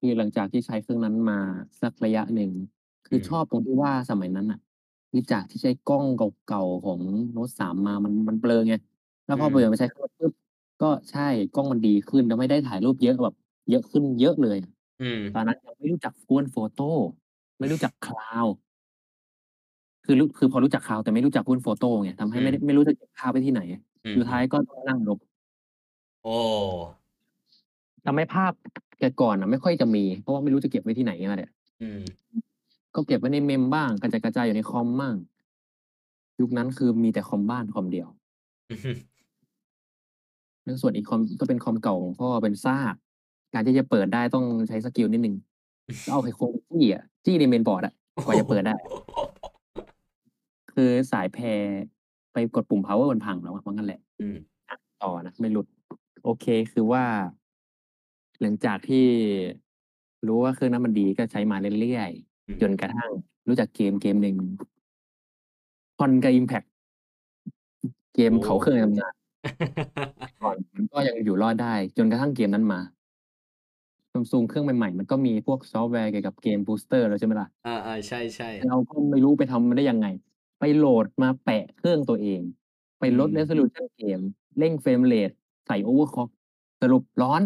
[0.00, 1.38] คือหลังจากที่ใช้เครื่องนั้นมา
[1.80, 2.50] สักระยะหนึ่ง
[3.06, 4.60] คืออมชอบตรงที่ว่าสมัยนั้นอะ
[5.10, 6.04] คือจากที่ใช้กล้อง
[6.46, 7.00] เก่าๆของ
[7.32, 8.74] โน้ตสามมามันมันเบลอไง
[9.26, 10.32] แล้วพออืมเปลี่ยนมาใช้เครื่องปุ๊บ
[10.80, 11.20] ก็ ใช่
[11.52, 13.34] กล้องมันดีขึ้น ทำให้ได้ถ่ายรูปเยอะแบบ
[13.68, 14.56] เยอะขึ้นเยอะเลย
[15.00, 16.84] อืมตอนนั้นยังไม่รู้จักกวนโฟโต้
[17.58, 18.46] ไม่รู้จักคลาว
[20.04, 23.60] คือรู้ คือพอรู้จักคลาวแต่ไม่รู้จักกวนโฟโต้ไง ทำให้ไม่ได้ไม่รู้จะเก็บภาพไว้ที่ไหน
[24.04, 25.18] อืมสุดท้ายก็ต้องนั่งลบ
[26.22, 26.36] โอ้
[28.04, 28.52] ทำให้ภาพ
[28.98, 32.02] แต่ก่อนอะไม่ค่อยจะมี เพราะว่าไม่รู้จะเก็บไว้ที่ไหนมาเนี่ยอืม
[32.94, 35.14] ก็เก็บไว้ในเมมบ้าง กระจายกระจายอยู่ในคอมบ้าง
[36.40, 38.08] ยุคนั้นคือมีแต่คอมบ้านคอมเดียว
[38.68, 39.11] อืม
[40.64, 42.94] แล้วส่วนอีกคอมก็เป็นคอมเก่าของพ่อเป็นซาก
[43.54, 45.36] การที่จะเปิดได้ต้องใช้ skill นิดนึง
[46.04, 47.94] ก็เอาไขควงจี้อะจี้ในเมนบอร์ดอะ
[48.24, 48.74] กว่าจะเปิดได้
[50.74, 51.62] คือสายแพร
[52.32, 54.36] ไปกดปุ่ม power มันพังแล้วอะมันกันแหละอืม
[55.02, 55.66] ต่อนะไม่หลุด
[56.24, 57.04] โอเคคือว่า
[58.40, 59.06] หลังจากที่
[60.26, 62.10] รู้ว่าเครื่องนั้นมันดีก็ใช้มาเรื่อย
[62.48, 63.10] อืมๆจนกระทั่ง
[63.48, 64.36] รู้จักเกมเกมหนึ่ง
[65.98, 66.62] Genshin Impact
[68.14, 69.14] เกมโอ้เผาเครื่องในตำนาน
[70.42, 72.80] ก่อนมันก็ยังอยู่รอดได้ จนกระทั่งเกมนั้นมา
[74.12, 80.06] ซัมซุงเครื่องใหม่ ๆ มันก็มีพวกซอฟต์แวร์เกี่ยวกับ Game Booster แล้วใช่ไหมล่ะ อ่าอ่าใช่ใช่เราก็ไม่รู้ไปทำมันได้ยังไง
[80.60, 82.40] ไปโหลดมาแปะเครื่องตัวเอง
[83.00, 84.20] ไปลดอืมเรสโซลูชันเกม
[84.58, 85.30] เร่งเฟรมเรท
[85.66, 86.28] ใส่โอเวอร์คล็อก
[86.82, 87.42] สรุปร้อน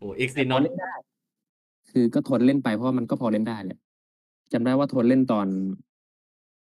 [0.00, 0.92] โอ้เอ็กซ์แต่ดีพนออตเล่นได้
[1.90, 3.78] คือก็ทนเล่นไป เพราะว่ามันก็พอเล่นได้แหละ
[4.52, 5.46] จำได้ว่าทนเล่นตอน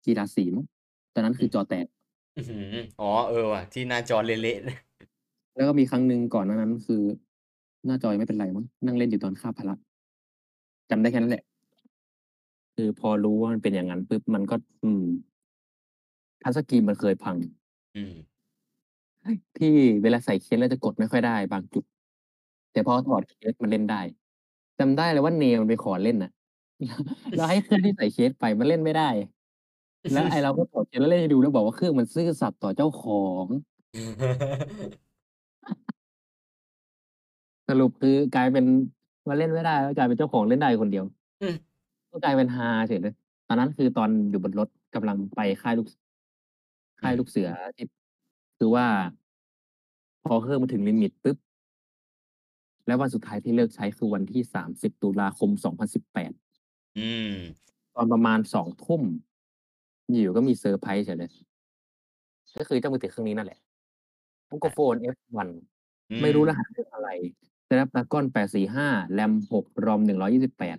[0.05, 0.65] กีฬาสีมั้ง
[1.13, 1.85] ตอนนั้นคือจอแตก
[2.99, 4.57] อ๋อ เออว่ะ ที่หน้าจอเละ
[5.55, 7.01] แล้วก็มีครั้งหนึ่งก่อนหน้านั้น คือ
[7.85, 9.75] หน้าจอยังไม่เป็นไรมั้ง นั่งเล่นอยู่ตอนคาบพละ
[10.89, 11.43] จำได้แค่นั้นแหละ
[12.75, 15.03] คือพอรู้ว่ามันเป็นอย่างงั้นปุ๊บ มันก็ อืม
[16.43, 17.37] ทัชสกรีนมันเคยพัง
[17.95, 18.13] อืม
[19.57, 21.83] ที่เวลาใส่เคสแล้วจะกดไม่ค่อยได้บางจุด
[22.71, 24.01] แต่พอถอดเคสมันเล่นได้
[24.79, 26.31] จำได้เลยว่าเนมันไปขอเล่นน่ะ
[27.35, 29.09] แล้วให้เครื่องที่ใส่เคสไปมันเล่นไม่ได้
[30.11, 33.45] แล้วไอ้เราก็ถอดเคสแล้วเล่นให้ดูแล้วบอกว่าเครื่องมันซื่อสัตย์ต่อเจ้าของ
[37.69, 38.65] สรุปคือกลายเป็น
[39.27, 41.05] มันเล่นไม่ได้แล้วกลายเป็นเจ้าของเล่นได้คนเดียว
[41.41, 41.55] อืม
[42.11, 43.13] ก็กลายเป็นฮาเฉยเลย
[43.47, 45.87] ตอนนั้นคือตอนอยู่บนรถกำลังไปค่ายลูก
[47.01, 47.85] ค่ายลูกเสือที่
[48.57, 48.85] คือว่า
[50.25, 51.37] พอเครื่องมันถึง limit ปุ๊บ
[52.87, 55.49] แล้ววันสุดท้ายที่เลิกใช้คือวันที่30ตุลาคม
[56.03, 57.33] 2018อืม
[57.95, 59.03] ตอนประมาณ20:00น.
[60.11, 61.31] อยู่ๆก็มีเซอร์ไพรส์เฉยเลย
[62.59, 63.59] ก็คือเจ้ามือถือเครื่องนี้นั่นแหละ
[64.49, 65.49] Pocophone F1
[66.11, 67.09] อืไม่รู้รมหัสเครื่องอะไร
[67.67, 70.77] Snapdragon 845 RAM 6 ROM 128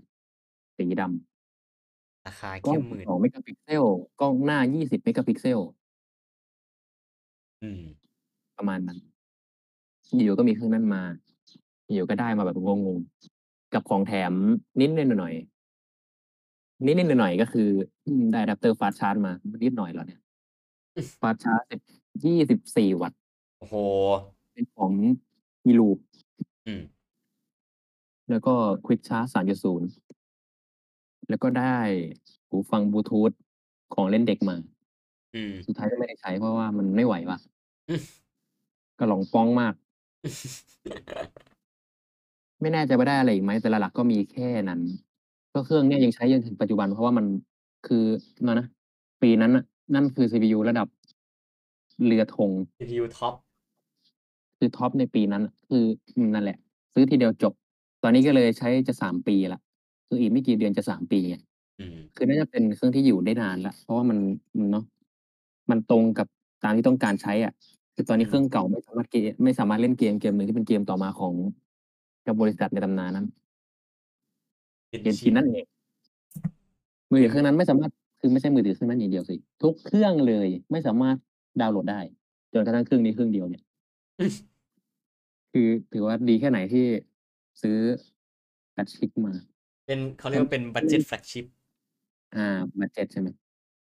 [0.79, 3.85] สีดำราคากล้แคอ่ง10,000 12 Megapixel
[4.21, 5.61] กล้องหน้า 20 Megapixel
[7.63, 7.81] อืม
[8.57, 8.99] ประมาณนั้น
[10.25, 11.03] อยู่ๆก็มีเครื่องนั้นมา
[11.93, 14.33] อยู่ๆก็ได้มาแบบงงๆ กับของแถม
[14.81, 15.54] นิดๆหน่อยๆ
[16.85, 17.69] นิดๆหน่อยๆก็คือ
[18.07, 19.33] อืมได้อะแดปเตอร์ Fast Charge มา
[19.65, 20.21] นิดหน่อยเหรอเนี่ย
[21.21, 21.67] Fast Charge
[22.23, 23.19] 10 24วัตต์
[23.59, 23.75] โอ้โฮ
[24.53, 24.93] เป็นของ
[25.67, 25.99] eLoop
[26.67, 26.83] อืม
[28.31, 28.55] แล้วก็
[28.87, 29.83] Quick Charge 3.0
[31.29, 31.79] แล้วก็ได้
[32.49, 33.33] หูฟังบลูทูธ
[33.95, 34.57] ของเล่นเด็กมา
[35.35, 37.39] อืม สุดท้ายก็ไม่ได้ใช้เพราะว่ามันไม่ไหวว่ะ
[37.89, 38.01] อือ
[38.99, 39.75] กระหล่องป๊องมาก
[42.61, 44.81] ไม่แน่ใจว่าได้อะไรอีกไหมแต่หลักๆก็มีแค่นั้น
[45.55, 47.27] ก็เครื่องเนี้ยยังใช้จนถึงปัจจุบัน เพราะว่ามัน
[47.87, 48.05] คือ
[48.47, 48.67] มานะ
[49.23, 49.65] ปีนั้นน่ะ
[49.95, 50.89] นั่นคือ CPU ระดับ
[52.05, 53.35] เรือธง CPU ท็อป
[54.59, 55.85] คือท็อปในปีนั้นน่ะคือ
[56.17, 56.57] อืมนั่นแหละ
[56.95, 57.53] ซื้อทีเดียวจบ
[58.03, 59.61] ตอนนี้ก็เลยใช้จะ3ปีแล้ว
[60.09, 61.37] คืออีกไม่กี่เดือนจะ3ปีไง
[61.79, 64.19] อืมคือน่าจะเป็นเครื่องที่อยู่ได้นานแล้วเพราะว่ามัน
[64.55, 64.85] อืมเนาะ
[65.71, 66.27] มันตรงกับ
[66.65, 67.53] ตามที่ต้องการใช้อะ
[67.95, 71.35] คือตอนนี้อืเครื่มองเก่าไม่สามารถเกไม่สามารถเล่นเกมเกมหนึ่งที่เป็นเกมต่อมาของ
[72.27, 73.27] กับบริษัทในตำนานนั้น
[75.05, 75.67] Genshin Genshin นั่นเอง
[77.11, 81.17] มือถือเครื่องนั้นไม่สามารถคือไม่ใช่มือถือเครื่องนั้นอย่างเดียวสิทุกเครื่องเลยไม่สามารถ
[81.61, 82.01] ดาวน์โหลดได้
[82.53, 83.63] จนกระทั่งเครื่องนี้เครื่องเดียวเนี่ย
[84.21, 84.33] อือ
[85.53, 86.85] คือถือว่าดีแค่ไหนที่
[87.63, 87.79] ซื้อ
[88.75, 89.33] Flagship มา
[89.87, 91.45] เป็นเขาเรีมยกันว่าเป็นบัดเจต Flagship
[92.37, 92.47] อา
[92.81, 93.29] บัดเจตใช่ไหม?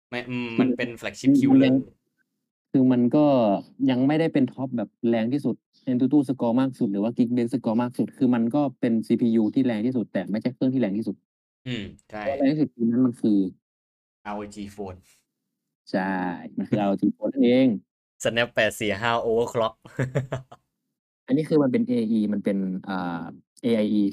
[0.10, 1.76] ไม่อืมคืมันอเป็นมั Flagship นมันยั Killer ง
[2.72, 3.26] คือมันก็
[3.90, 5.56] ยังไม่ได้เป็นท็อปแบบแรงที่สุด
[5.92, 11.16] AnTuTu Score มากสุดหรือว่า Geekbench Score มากสุด คือมันก็เป็น CPU ที่แรงที่สุด แต่ไม่ใช่เครื่องที่แรงที่สุด
[11.68, 13.40] อืมใช่เพราะแรงที่สุดปีนั้นมันคือ
[14.34, 15.00] ROG Phone
[15.92, 16.14] ใช่
[16.58, 17.68] มันคือ ROG Phone นั่นเอง
[18.24, 18.50] Snap
[18.88, 19.76] 845 Overclock
[21.28, 22.58] อันนี้คือมันเป็น AE มันเป็น
[22.90, 23.24] อ่า
[23.66, 24.04] AIE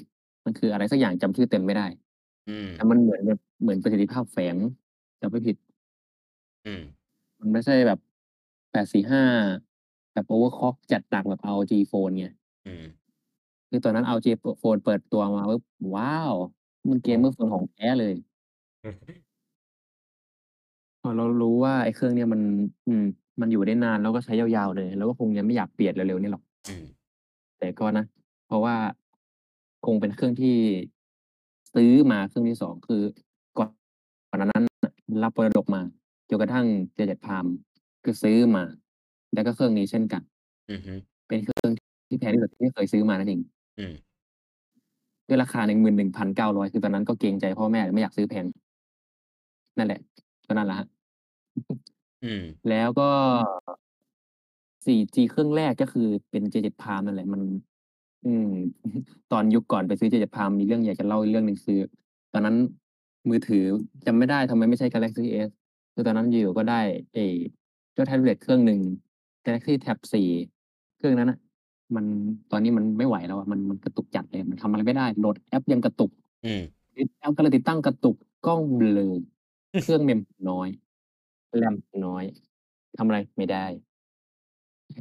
[0.44, 1.86] มันคืออะไรสักอย่างจำชื่อเต็มไม่ได้
[2.48, 4.56] อืมแต่มันเหมือนแบบเหมือนประสิทธิภาพแฝง
[5.20, 5.56] จำไม่ผิด
[6.66, 6.82] อืม
[7.40, 7.98] มันไม่ใช่แบบ
[8.72, 9.24] 845
[10.12, 12.26] แบบ Overclock จัดหนักแบบ ROG Phone ไง
[12.66, 12.98] อืม
[13.70, 15.62] คือตอนนั้น ROG เปอะ Phone เปิดตัวมาปุ๊บ
[15.94, 16.34] ว้าว!
[16.90, 18.14] มันโอ้ gamer phone ของแท้เลย
[21.04, 22.40] พอเรารู้ว่าไอ้เครื่องเนี้ยมัน
[22.86, 23.04] อืม
[23.40, 26.84] มันอยู่ได้นานแล้วก็ใช้ยาวๆเลยเราก็คงยังไม่อยากเปลี่ยนเร็วๆนี้หรอกอืม
[27.58, 28.04] แต่ก็นะ
[28.46, 28.76] เพราะว่า
[29.86, 30.56] คงเป็นเครื่องที่
[31.74, 33.02] ซื้อมาเครื่องที่2คือ
[33.58, 33.70] ก่อน
[34.28, 35.80] ก่อนหน้านั้นน่ะรับมรดกมา
[36.28, 37.67] จนกระทั่ง77 Prime คื
[38.10, 38.64] อซื้อมา
[39.34, 40.22] แล้วก็เครื่องนี้เช่นกัน
[40.70, 40.92] อือฮึ
[41.28, 41.70] เป็นเครื่อง
[42.08, 43.40] ที่แพงที่สุดที่เคยซื้อมานั่นเอง
[43.78, 43.94] อืม
[45.28, 45.60] ด้วยราคา
[46.16, 48.44] 11,900คือตอนนั้นก็เกรงใจพ่อแม่ไม่อยากซื้อแพง
[49.78, 50.00] นั่นแหละ
[50.46, 50.88] ก็นั่นแหละครับ
[52.24, 53.10] อืมแล้วก็
[54.84, 57.42] 4G เครื่องแรกก็คือเป็น77 Prime นั่นแหละ มัน
[58.26, 58.48] อืม
[59.32, 61.78] ตอนยุคก่อนไปซื้อ77 Prime มีเรื่องอยากจะเล่าอีกเรื่องหนึ่งคือ
[62.32, 62.56] ตอนนั้น
[63.28, 63.64] มือถือ
[64.06, 65.50] จำไม่ได้ทำไมไม่ใช่ Galaxy S
[65.94, 66.80] คือตอนนั้นอยู่ๆก็ได้
[67.14, 67.24] ไอ้
[67.56, 68.80] เจ้าแท็บเล็ตเครื่องหนึ่ง
[69.44, 69.98] Galaxy Tab
[70.42, 71.38] 4 เครื่องนั้นน่ะ
[71.94, 72.04] มัน
[72.50, 76.10] ตอนนี้มันไม่ไหวแล้วอะมันมันกระตุกจัดเลยมันทำอะไรไม่ได้โหลดแอปยังกระตุก
[76.46, 76.62] อืม
[76.96, 79.12] ติดแอปก็เลยติดตั้งกระตุกกล้องเบลอ
[79.82, 80.20] เครื่องเมม
[80.50, 80.68] น้อย
[81.62, 81.74] RAM
[82.06, 82.24] น้อย
[82.96, 83.66] ทำอะไรไม่ได้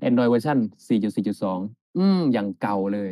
[0.08, 3.12] Android เวอร์ชัน4.4.2 อืม อย่างเก่าเลย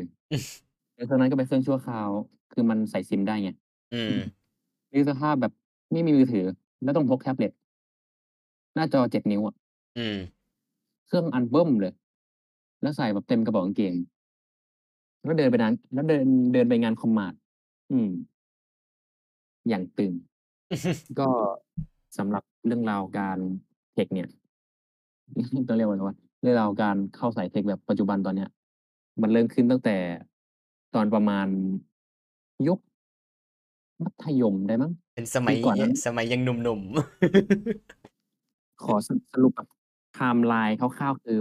[0.96, 2.10] แล้วเครื่องนั้นก็เป็นเครื่องชั่วคราว
[2.54, 3.50] คือมันใส่ซิมได้ไง
[3.94, 4.18] อืม
[4.92, 5.54] นึกสภาพแบบ
[5.92, 6.46] ไม่มีมือถือ
[6.84, 7.52] แล้วต้องพกแท็บเล็ต
[8.76, 9.56] หน้าจอ7นิ้วอะ
[9.98, 10.18] อืม
[11.08, 11.94] เครื่องอันเบิ่มเลย
[12.82, 13.94] แล้วใส่แบบเต็มกระเป๋ากางเกง
[15.24, 17.34] แล้วเดินไปร้านแล้วเดินเดินไปงานคอมมาร์ต
[17.92, 18.10] อืม
[19.70, 20.14] อย่างตึง
[21.20, 21.28] ก็
[22.18, 23.38] สำหรับเรื่องราวการ
[23.94, 24.30] tech เนี่ย
[25.68, 28.50] ต้องเรียกว่าอะไรวะเรื่องราวการเข้าสาย tech แบบปัจจุบันตอนเนี้ย
[29.22, 29.98] มันเริ่มขึ้นตั้งแต่
[30.96, 31.48] ตอนประมาณ
[32.68, 32.80] ยุค
[34.04, 39.68] มัธยมได้มั้ง เป็นสมัปียก่อนนั้น สมัยยังหนุ่มๆขอสสรุปแบบ
[40.16, 41.40] ไทม์ไลน์คร่าวๆคือ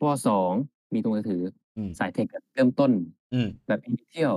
[0.00, 0.54] ป.2
[0.94, 1.42] มีตัวมือถือ
[1.76, 2.92] อืมสาย tech แบบเริ่มต้น
[3.32, 4.34] อืม แบบ Initial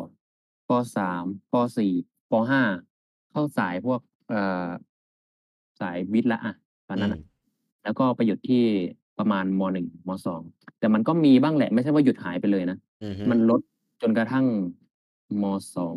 [0.67, 1.91] ป.3ป.4
[2.30, 2.61] ป.5
[3.32, 4.69] เข้าสายพวกเอ่อ
[5.80, 6.53] สายวิทย์แล้วอะ
[6.88, 7.21] ตอนอืนั้นมน่ะ
[7.84, 8.63] แล้วก็ไปหยุดที่
[9.17, 10.41] ประมาณม.1ม.2
[10.80, 13.61] แต่มันก็มีบ้างแหละ ไม่ใช่ว่าหยุดหายไปเลยนะ อือฮึมันลด
[14.01, 14.45] จนกระทั่ง
[15.41, 15.43] ม.
[15.76, 15.95] 2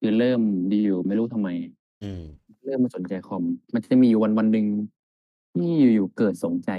[0.00, 0.40] คือเริ่ม
[0.84, 1.48] อยู่ๆไม่รู้ทำไม
[2.00, 2.20] อืม
[2.64, 3.44] เริ่มมาสนใจคอม
[3.74, 4.66] มันจะมีอยู่วันๆหนึ่ง
[5.54, 6.70] ที่อยู่ ๆ เกิดสนใจ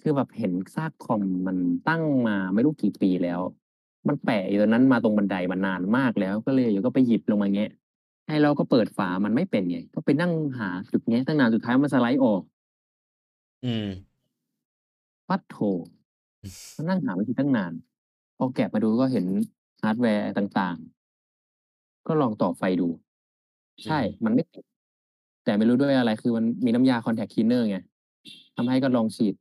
[0.00, 1.56] คือแบบเห็นซากคอมมัน
[1.88, 3.40] ตั้งมาไม่รู้กี่ปีแล้ว
[4.08, 7.70] มันแปะอยู่ตรงนั้นมาตรงบันไดมานานมากแล้ว ก็เลยอยู่ก็ไปหยิบลงมาแงะ
[8.26, 12.42] ไอ้เราก็เปิดฝามันไม่เป็นไง ก็ไปนั่งหาจุดแงะตั้งนาน สุดท้ายมันสไลด์ออก
[13.62, 13.84] อืม
[15.28, 15.70] ปัดโธ่
[16.76, 17.72] มานั่งหาวิธีตั้งนาน
[18.36, 19.26] พอแกะมาดูก็เห็น
[19.82, 20.76] ฮาร์ดแวร์ต่าง
[21.62, 22.88] ๆ ก็ลองต่อไฟดู
[23.84, 24.64] อืใช่ ม มันไม่ติด
[25.44, 27.78] แต่ไม่รู้ด้วยอะไร คือมันมีน้ำยา Contact Cleaner ไง
[28.56, 29.34] ทำให้ก็ลองฉีด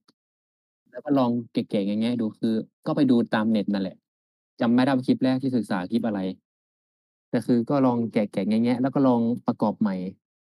[0.92, 2.54] แล้วก็ลองแกะๆแงะๆดูคือ
[2.88, 3.98] ก็ไปดูตามเน็ตนั่นแหละ
[4.62, 6.20] จำไม่ได้ว่าคลิปแรกที่ศึกษาคลิปอะไร
[7.30, 9.96] แต่คือก็ลองแกะๆแงะๆแล้วก็ลองประกอบใหม่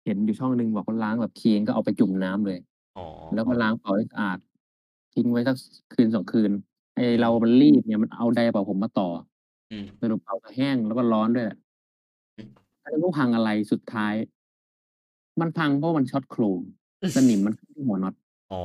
[0.04, 2.58] เห็นอยู่ช่องหนึ่งบอกว่าล้างแบบคลีนก็เอาไปจุ่มน้ำเลย
[2.96, 4.38] อ๋อแล้วก็ล้างเป่าให้สะอาด
[5.14, 5.56] ทิ้งไว้สัก
[5.94, 6.50] คืน2คืน
[6.94, 9.08] ไอ้เรามันรีบไงมันเอาไดร์เป่าผมมาต่อ
[9.70, 11.58] อืมสรุปเป่าก็แห้งแล้วก็ร้อนด้วยแหละ
[12.36, 12.50] อืม
[12.82, 14.14] ก็ไม่รู้พังอะไรสุดท้าย
[15.40, 16.60] มันพังเพราะมันช็อตโครง
[17.16, 18.14] สนิมมันขึ้นที่หัวน็อต
[18.52, 18.64] อ๋อ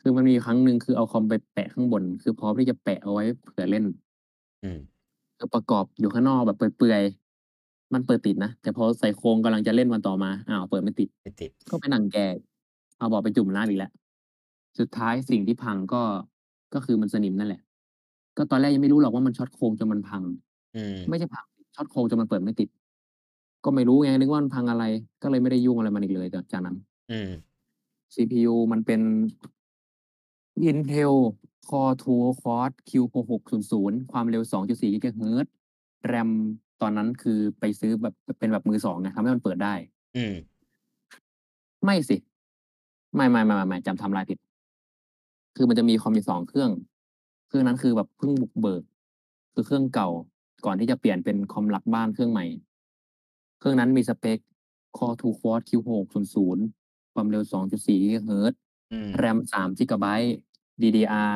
[0.00, 3.84] คือมันมีอยู่ครั้งหนึ่งคือเอาคอมไปแปะข้างบน คือพร้อมที่จะแปะเอาไว้เผื่อเล่น
[4.64, 4.78] อืม
[5.38, 12.26] คือประกอบอยู่ข้างนอกแบบเปื่อยๆมันเปิดติดนะแต่พอใส่โครงกำลังจะเล่นวันต่อมาอ้าวเปิดไม่ติดไม่ติดก็ไปนั่งแก้
[12.98, 13.92] เอาเบาะไปจุ่มน้ำอีกแล้ว
[14.78, 16.02] สุดท้ายสิ่งที่พังก็
[16.74, 17.60] ก็คือมันสนิมนั่นแหละ
[18.36, 20.22] ก็ตอนแรกยังไม่รู้หรอกว่ามันช็อตโครงจนมันพัง
[20.76, 21.46] อืมไม่ใช่พัง
[21.76, 22.68] ช็อตโครงจนมันเปิดไม่ติด
[23.64, 24.84] ก็ไม่รู้ไงนึกว่ามันพังอะไร
[25.22, 26.76] ก็เลยไม่ได้ยุ่งอะไรมันอีกเลยจากจากนั้น
[27.10, 27.30] อืม
[28.14, 29.00] CPU มันเป็น
[30.70, 31.14] Intel
[31.68, 35.46] Core 2 Quad Q6600 ความเร็ว 2.4 GHz
[36.12, 36.30] RAM
[36.80, 39.74] ตอนนั้นคือไปซื้อแบบเป็นแบบมือ2ไงทำให้มันเปิดได้
[40.16, 40.34] อืม
[41.84, 42.16] ไม่สิ
[43.14, 44.38] ไม่ๆๆๆจำไทม์ไลน์ผิด
[45.56, 46.70] คือมันจะมีคอมอยู่2เครื่อง
[47.48, 48.82] เครื่องนั้นคือแบบเพิ่งบุกเบิก
[49.54, 50.08] คือเครื่องเก่า
[50.64, 52.44] ก่อนที่จะเปลี่ยนเป็นคอมหลักบ้านเครื่องใหม่
[53.60, 54.38] เครื่องนั้นมีสเปก
[54.96, 56.58] Core 2 Quad Q6600
[57.14, 58.54] ความเร็ว 2.4 GHz
[58.92, 60.06] อืม RAM 3 GB
[60.82, 61.32] DDR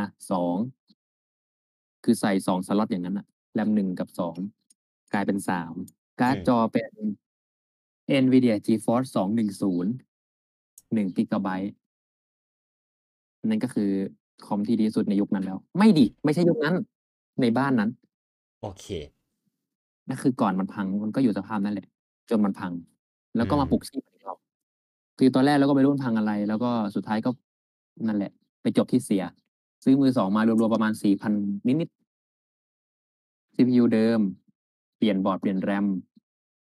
[0.79, 3.27] 2 คือใส่ 2 สล็อตอย่างนั้นน่ะ
[3.59, 4.09] RAM 1กับ
[4.59, 5.39] 2 กลายเป็น
[5.79, 6.93] 3 การ์ดอืมจอเป็น
[8.22, 11.70] NVIDIA GeForce 210 1 Gigabyte
[13.49, 13.91] นั่นก็คือ
[14.47, 16.75] คอมที่ดีที่สุดในยุคนั้นแล้ว ไม่ดิไม่ใช่ยุคนั้น
[17.41, 17.91] ในบ้านนั้น
[18.62, 18.87] โอเค
[20.09, 21.89] นั่นคือก่อนมันพังมันก็อยู่สภาพนั้นแหละ
[22.31, 22.72] จนมันพัง
[23.37, 24.39] แล้วก็อืมมาปลุกชีพมันอีกรอบ
[25.18, 27.31] คือตอนแรกเราก็ไม่รู้มันพังอะไร แล้วก็สุดท้ายก็
[28.07, 29.25] นั่นแหละ ไปจบที่เสีย
[29.85, 31.33] ซื้อมือ2มารวมๆประมาณ4,000
[31.66, 34.20] นิดๆ CPU เดิม
[34.97, 35.87] เปลี่ยนบอร์ดเปลี่ยน RAM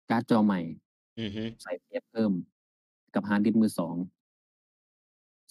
[0.10, 0.60] การ์ดจอใหม่
[1.20, 2.32] อือฮึใส่เพชรเพิ่ม
[3.14, 3.96] กับฮาร์ดดิสก์มือ2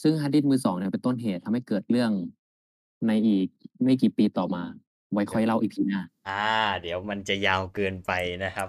[0.02, 2.12] ซึ่งฮาร์ดดิสก์มือ2เนี่ยเป็นต้นเหตุทำให้เกิดเรื่อง
[3.06, 3.48] ในอีก
[3.84, 4.62] ไม่กี่ปีต่อมา
[5.12, 6.44] ไว้ค่อยเล่า EP หน้าอา
[6.82, 8.12] เดี๋ยวมันจะยาวเกินไป
[8.44, 8.68] นะครับ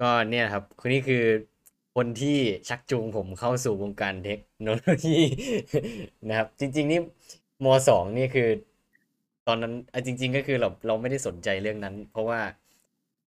[0.00, 1.24] ก็เนี่ยครับคนนี้คือ
[1.96, 2.38] คนที่
[2.68, 5.20] ชักจูงผมเข้าสู่วงการเทคโนโลยี
[6.28, 7.00] นะครับ จริง ๆ นี่
[7.64, 8.48] ม.2นี่คือ
[9.46, 12.40] ตอนนั้นอ่าจริง ๆ ก็คือเราเราไม่ได้สนใจเรื่องนั้น เพราะว่า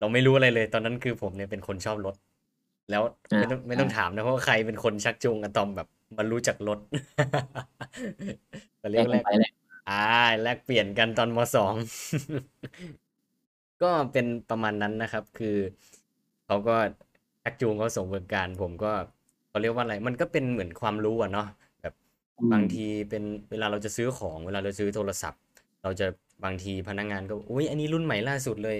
[0.00, 2.14] เราไม่รู้อะไรเลย ตอนนั้นคือผมเนี่ยเป็นคนชอบรถ
[2.90, 3.02] แล้ว
[3.32, 6.78] อาไม่ต้องไม่ต้องอาถามนะเพราะว่าใครเป็นคนชักจูงอะตอมแบบมารู้จักรถ
[8.78, 9.52] เขาเรีแลยกกแลกันกไปแลก
[9.89, 9.95] อา
[10.43, 11.74] แลกเปลี่ยนกันตอนม.2
[13.82, 15.57] ก็เป็นประมาณนั้นนะครับ คือ
[16.47, 16.76] เขาก็
[17.43, 18.93] ชักจูงเข้าสู่วงการ ผมก็
[19.49, 21.49] เขาเรียกว่าอะไร มันก็เป็นเหมือนความรู้อะเนาะ
[21.80, 21.95] แบบ
[22.41, 25.41] อืบางมทีเป็นเวลาเราจะซื้อของเวลาเราซื้อโทรศัพท์
[25.82, 26.07] เราจะ
[26.45, 28.78] บางทีพนักงานก็อุ๊ยอันนี้รุ่นใหม่ล่าสุดเลย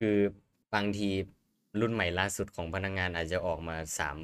[0.00, 0.16] คือ
[0.74, 1.08] บางที
[1.80, 4.18] รุ่นใหม่ล่าสุดของพนักงานอาจจะออกมา3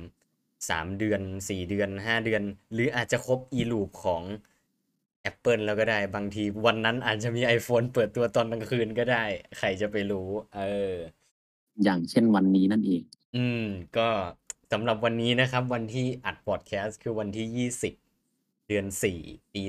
[0.69, 2.43] 3เดือน4เดือน5เดือน
[2.75, 4.23] หรืออาจจะครบ e-loop ของ
[5.23, 9.25] แอปเปิลแล้วก็ได้ บางทีวันนั้นอาจจะมี iPhone เปิดตัวตอนกลางคืนก็ได้
[9.59, 10.61] ใครจะไปรู้ เอ
[10.93, 10.95] อ
[11.85, 13.03] อย่างเช่นวันนี้นั่นเอง
[13.37, 13.65] อืม
[13.97, 14.09] ก็
[14.73, 17.69] สำหรับวันนี้นะครับ วันที่อัดพอดแคสต์คือวันที่
[18.15, 18.87] 20 เดือน
[19.21, 19.63] 4 ปี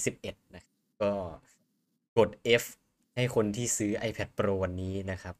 [0.00, 0.64] 2021 นะ
[1.02, 1.12] ก็
[2.18, 2.30] กด
[2.62, 2.64] F
[3.16, 5.34] ให้คนที่ซื้อ iPad Pro วันนี้นะครับ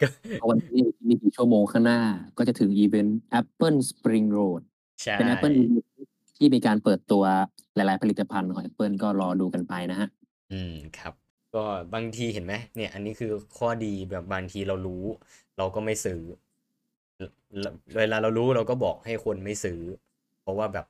[0.00, 2.00] ก็เพราะวันที่อีกไม่กี่ชั่วโมงข้างหน้า
[2.38, 4.62] ก็จะถึงอิเวนต์ Apple Spring Road
[5.02, 5.54] ใช่เป็น Apple
[6.36, 7.24] ที่มีการเปิดตัว
[7.74, 10.08] หลาย ๆ ผลิตภัณฑ์ของ Apple ก็รอดูกันไปนะฮะ
[10.52, 11.14] อืมครับ
[11.54, 11.64] ก็
[11.94, 15.04] บางทีเห็นไหมเนี่ย อันนี้คือข้อดีแบบบางทีเรารู้
[15.56, 16.20] เราก็ไม่ซื้อ
[17.18, 17.58] เว
[17.98, 19.80] เวลาเรารู้เราก็บอกให้คนไม่ซื้อ
[20.42, 20.86] เพราะว่าแบบ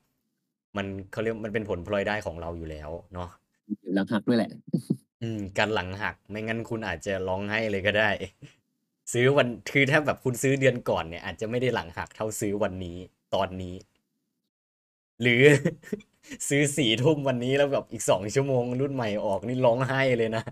[0.76, 3.28] มันเขาเรียกมันเป็นผลพลอยได้ของเราอยู่แล้วเนาะ
[3.94, 4.50] หลังหักด้วยแหละ
[5.22, 8.10] อืม การหลังหักไม่งั้นคุณอาจจะร้องไห้เลยก็ได้
[9.12, 12.96] ซื้อวันคือถ้าแบบคุณซื้อเดือนก่อนเนี่ย อาจจะไม่ได้หลังหักเท่าซื้อวันนี้
[13.34, 13.74] ตอนนี้
[15.22, 15.42] หรือ
[16.48, 20.42] ซื้อสี่ทุ่มวันนี้แล้วแบบอีกสองชั่วโมงรุ่นใหม่ออกนี่ร้องไห้เลยนะ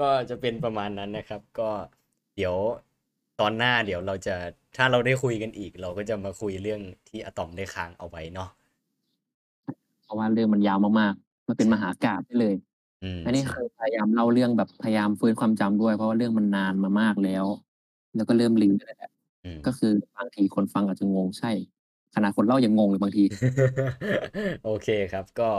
[0.00, 1.68] ก็จะเป็นประมาณนั้นนะครับ ก็
[2.36, 2.54] เดี๋ยว
[3.40, 4.34] ตอนหน้าเดี๋ยวเราจะ
[4.76, 8.48] ถ้าเราได้คุยกันอีก เราก็จะมาคุยเรื่องที่อะตอมได้ค้างเอาไว้เนาะ
[10.04, 12.54] เพราะว่าเรื่องมันยาวมากๆ มันเป็นมหากาพย์ได้เลย
[13.04, 17.44] อืมอันนี้ใช่เคยพยายามเล่าเรื่องแบบพยายามฟื้นความจำด้วย เพราะว่าเรื่องมันนานมามากแล้ว
[18.16, 19.10] แล้วก็เริ่มลืมไปแล้วแหละ
[19.44, 21.52] อืมก็คือบางทีคนฟังอาจจะงงใช่
[22.14, 23.24] ขนาดคนเล่ายังงงเลยบางที
[24.64, 25.50] โอเคครับ ก็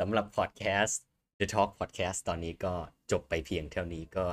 [0.00, 1.02] สำหรับพอดแคสต์
[1.38, 2.72] The Talk Podcast ตอนนี้ก็
[3.12, 4.24] จบไปเพียงเท่านี้ก็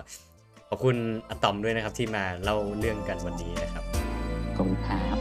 [0.69, 0.95] ขอบคุณ
[1.29, 3.83] อะตอมด้วยนะครับที่มาเล่าเรื่องกันวันนี้นะครับ
[4.55, 5.20] ขอบคุณครับ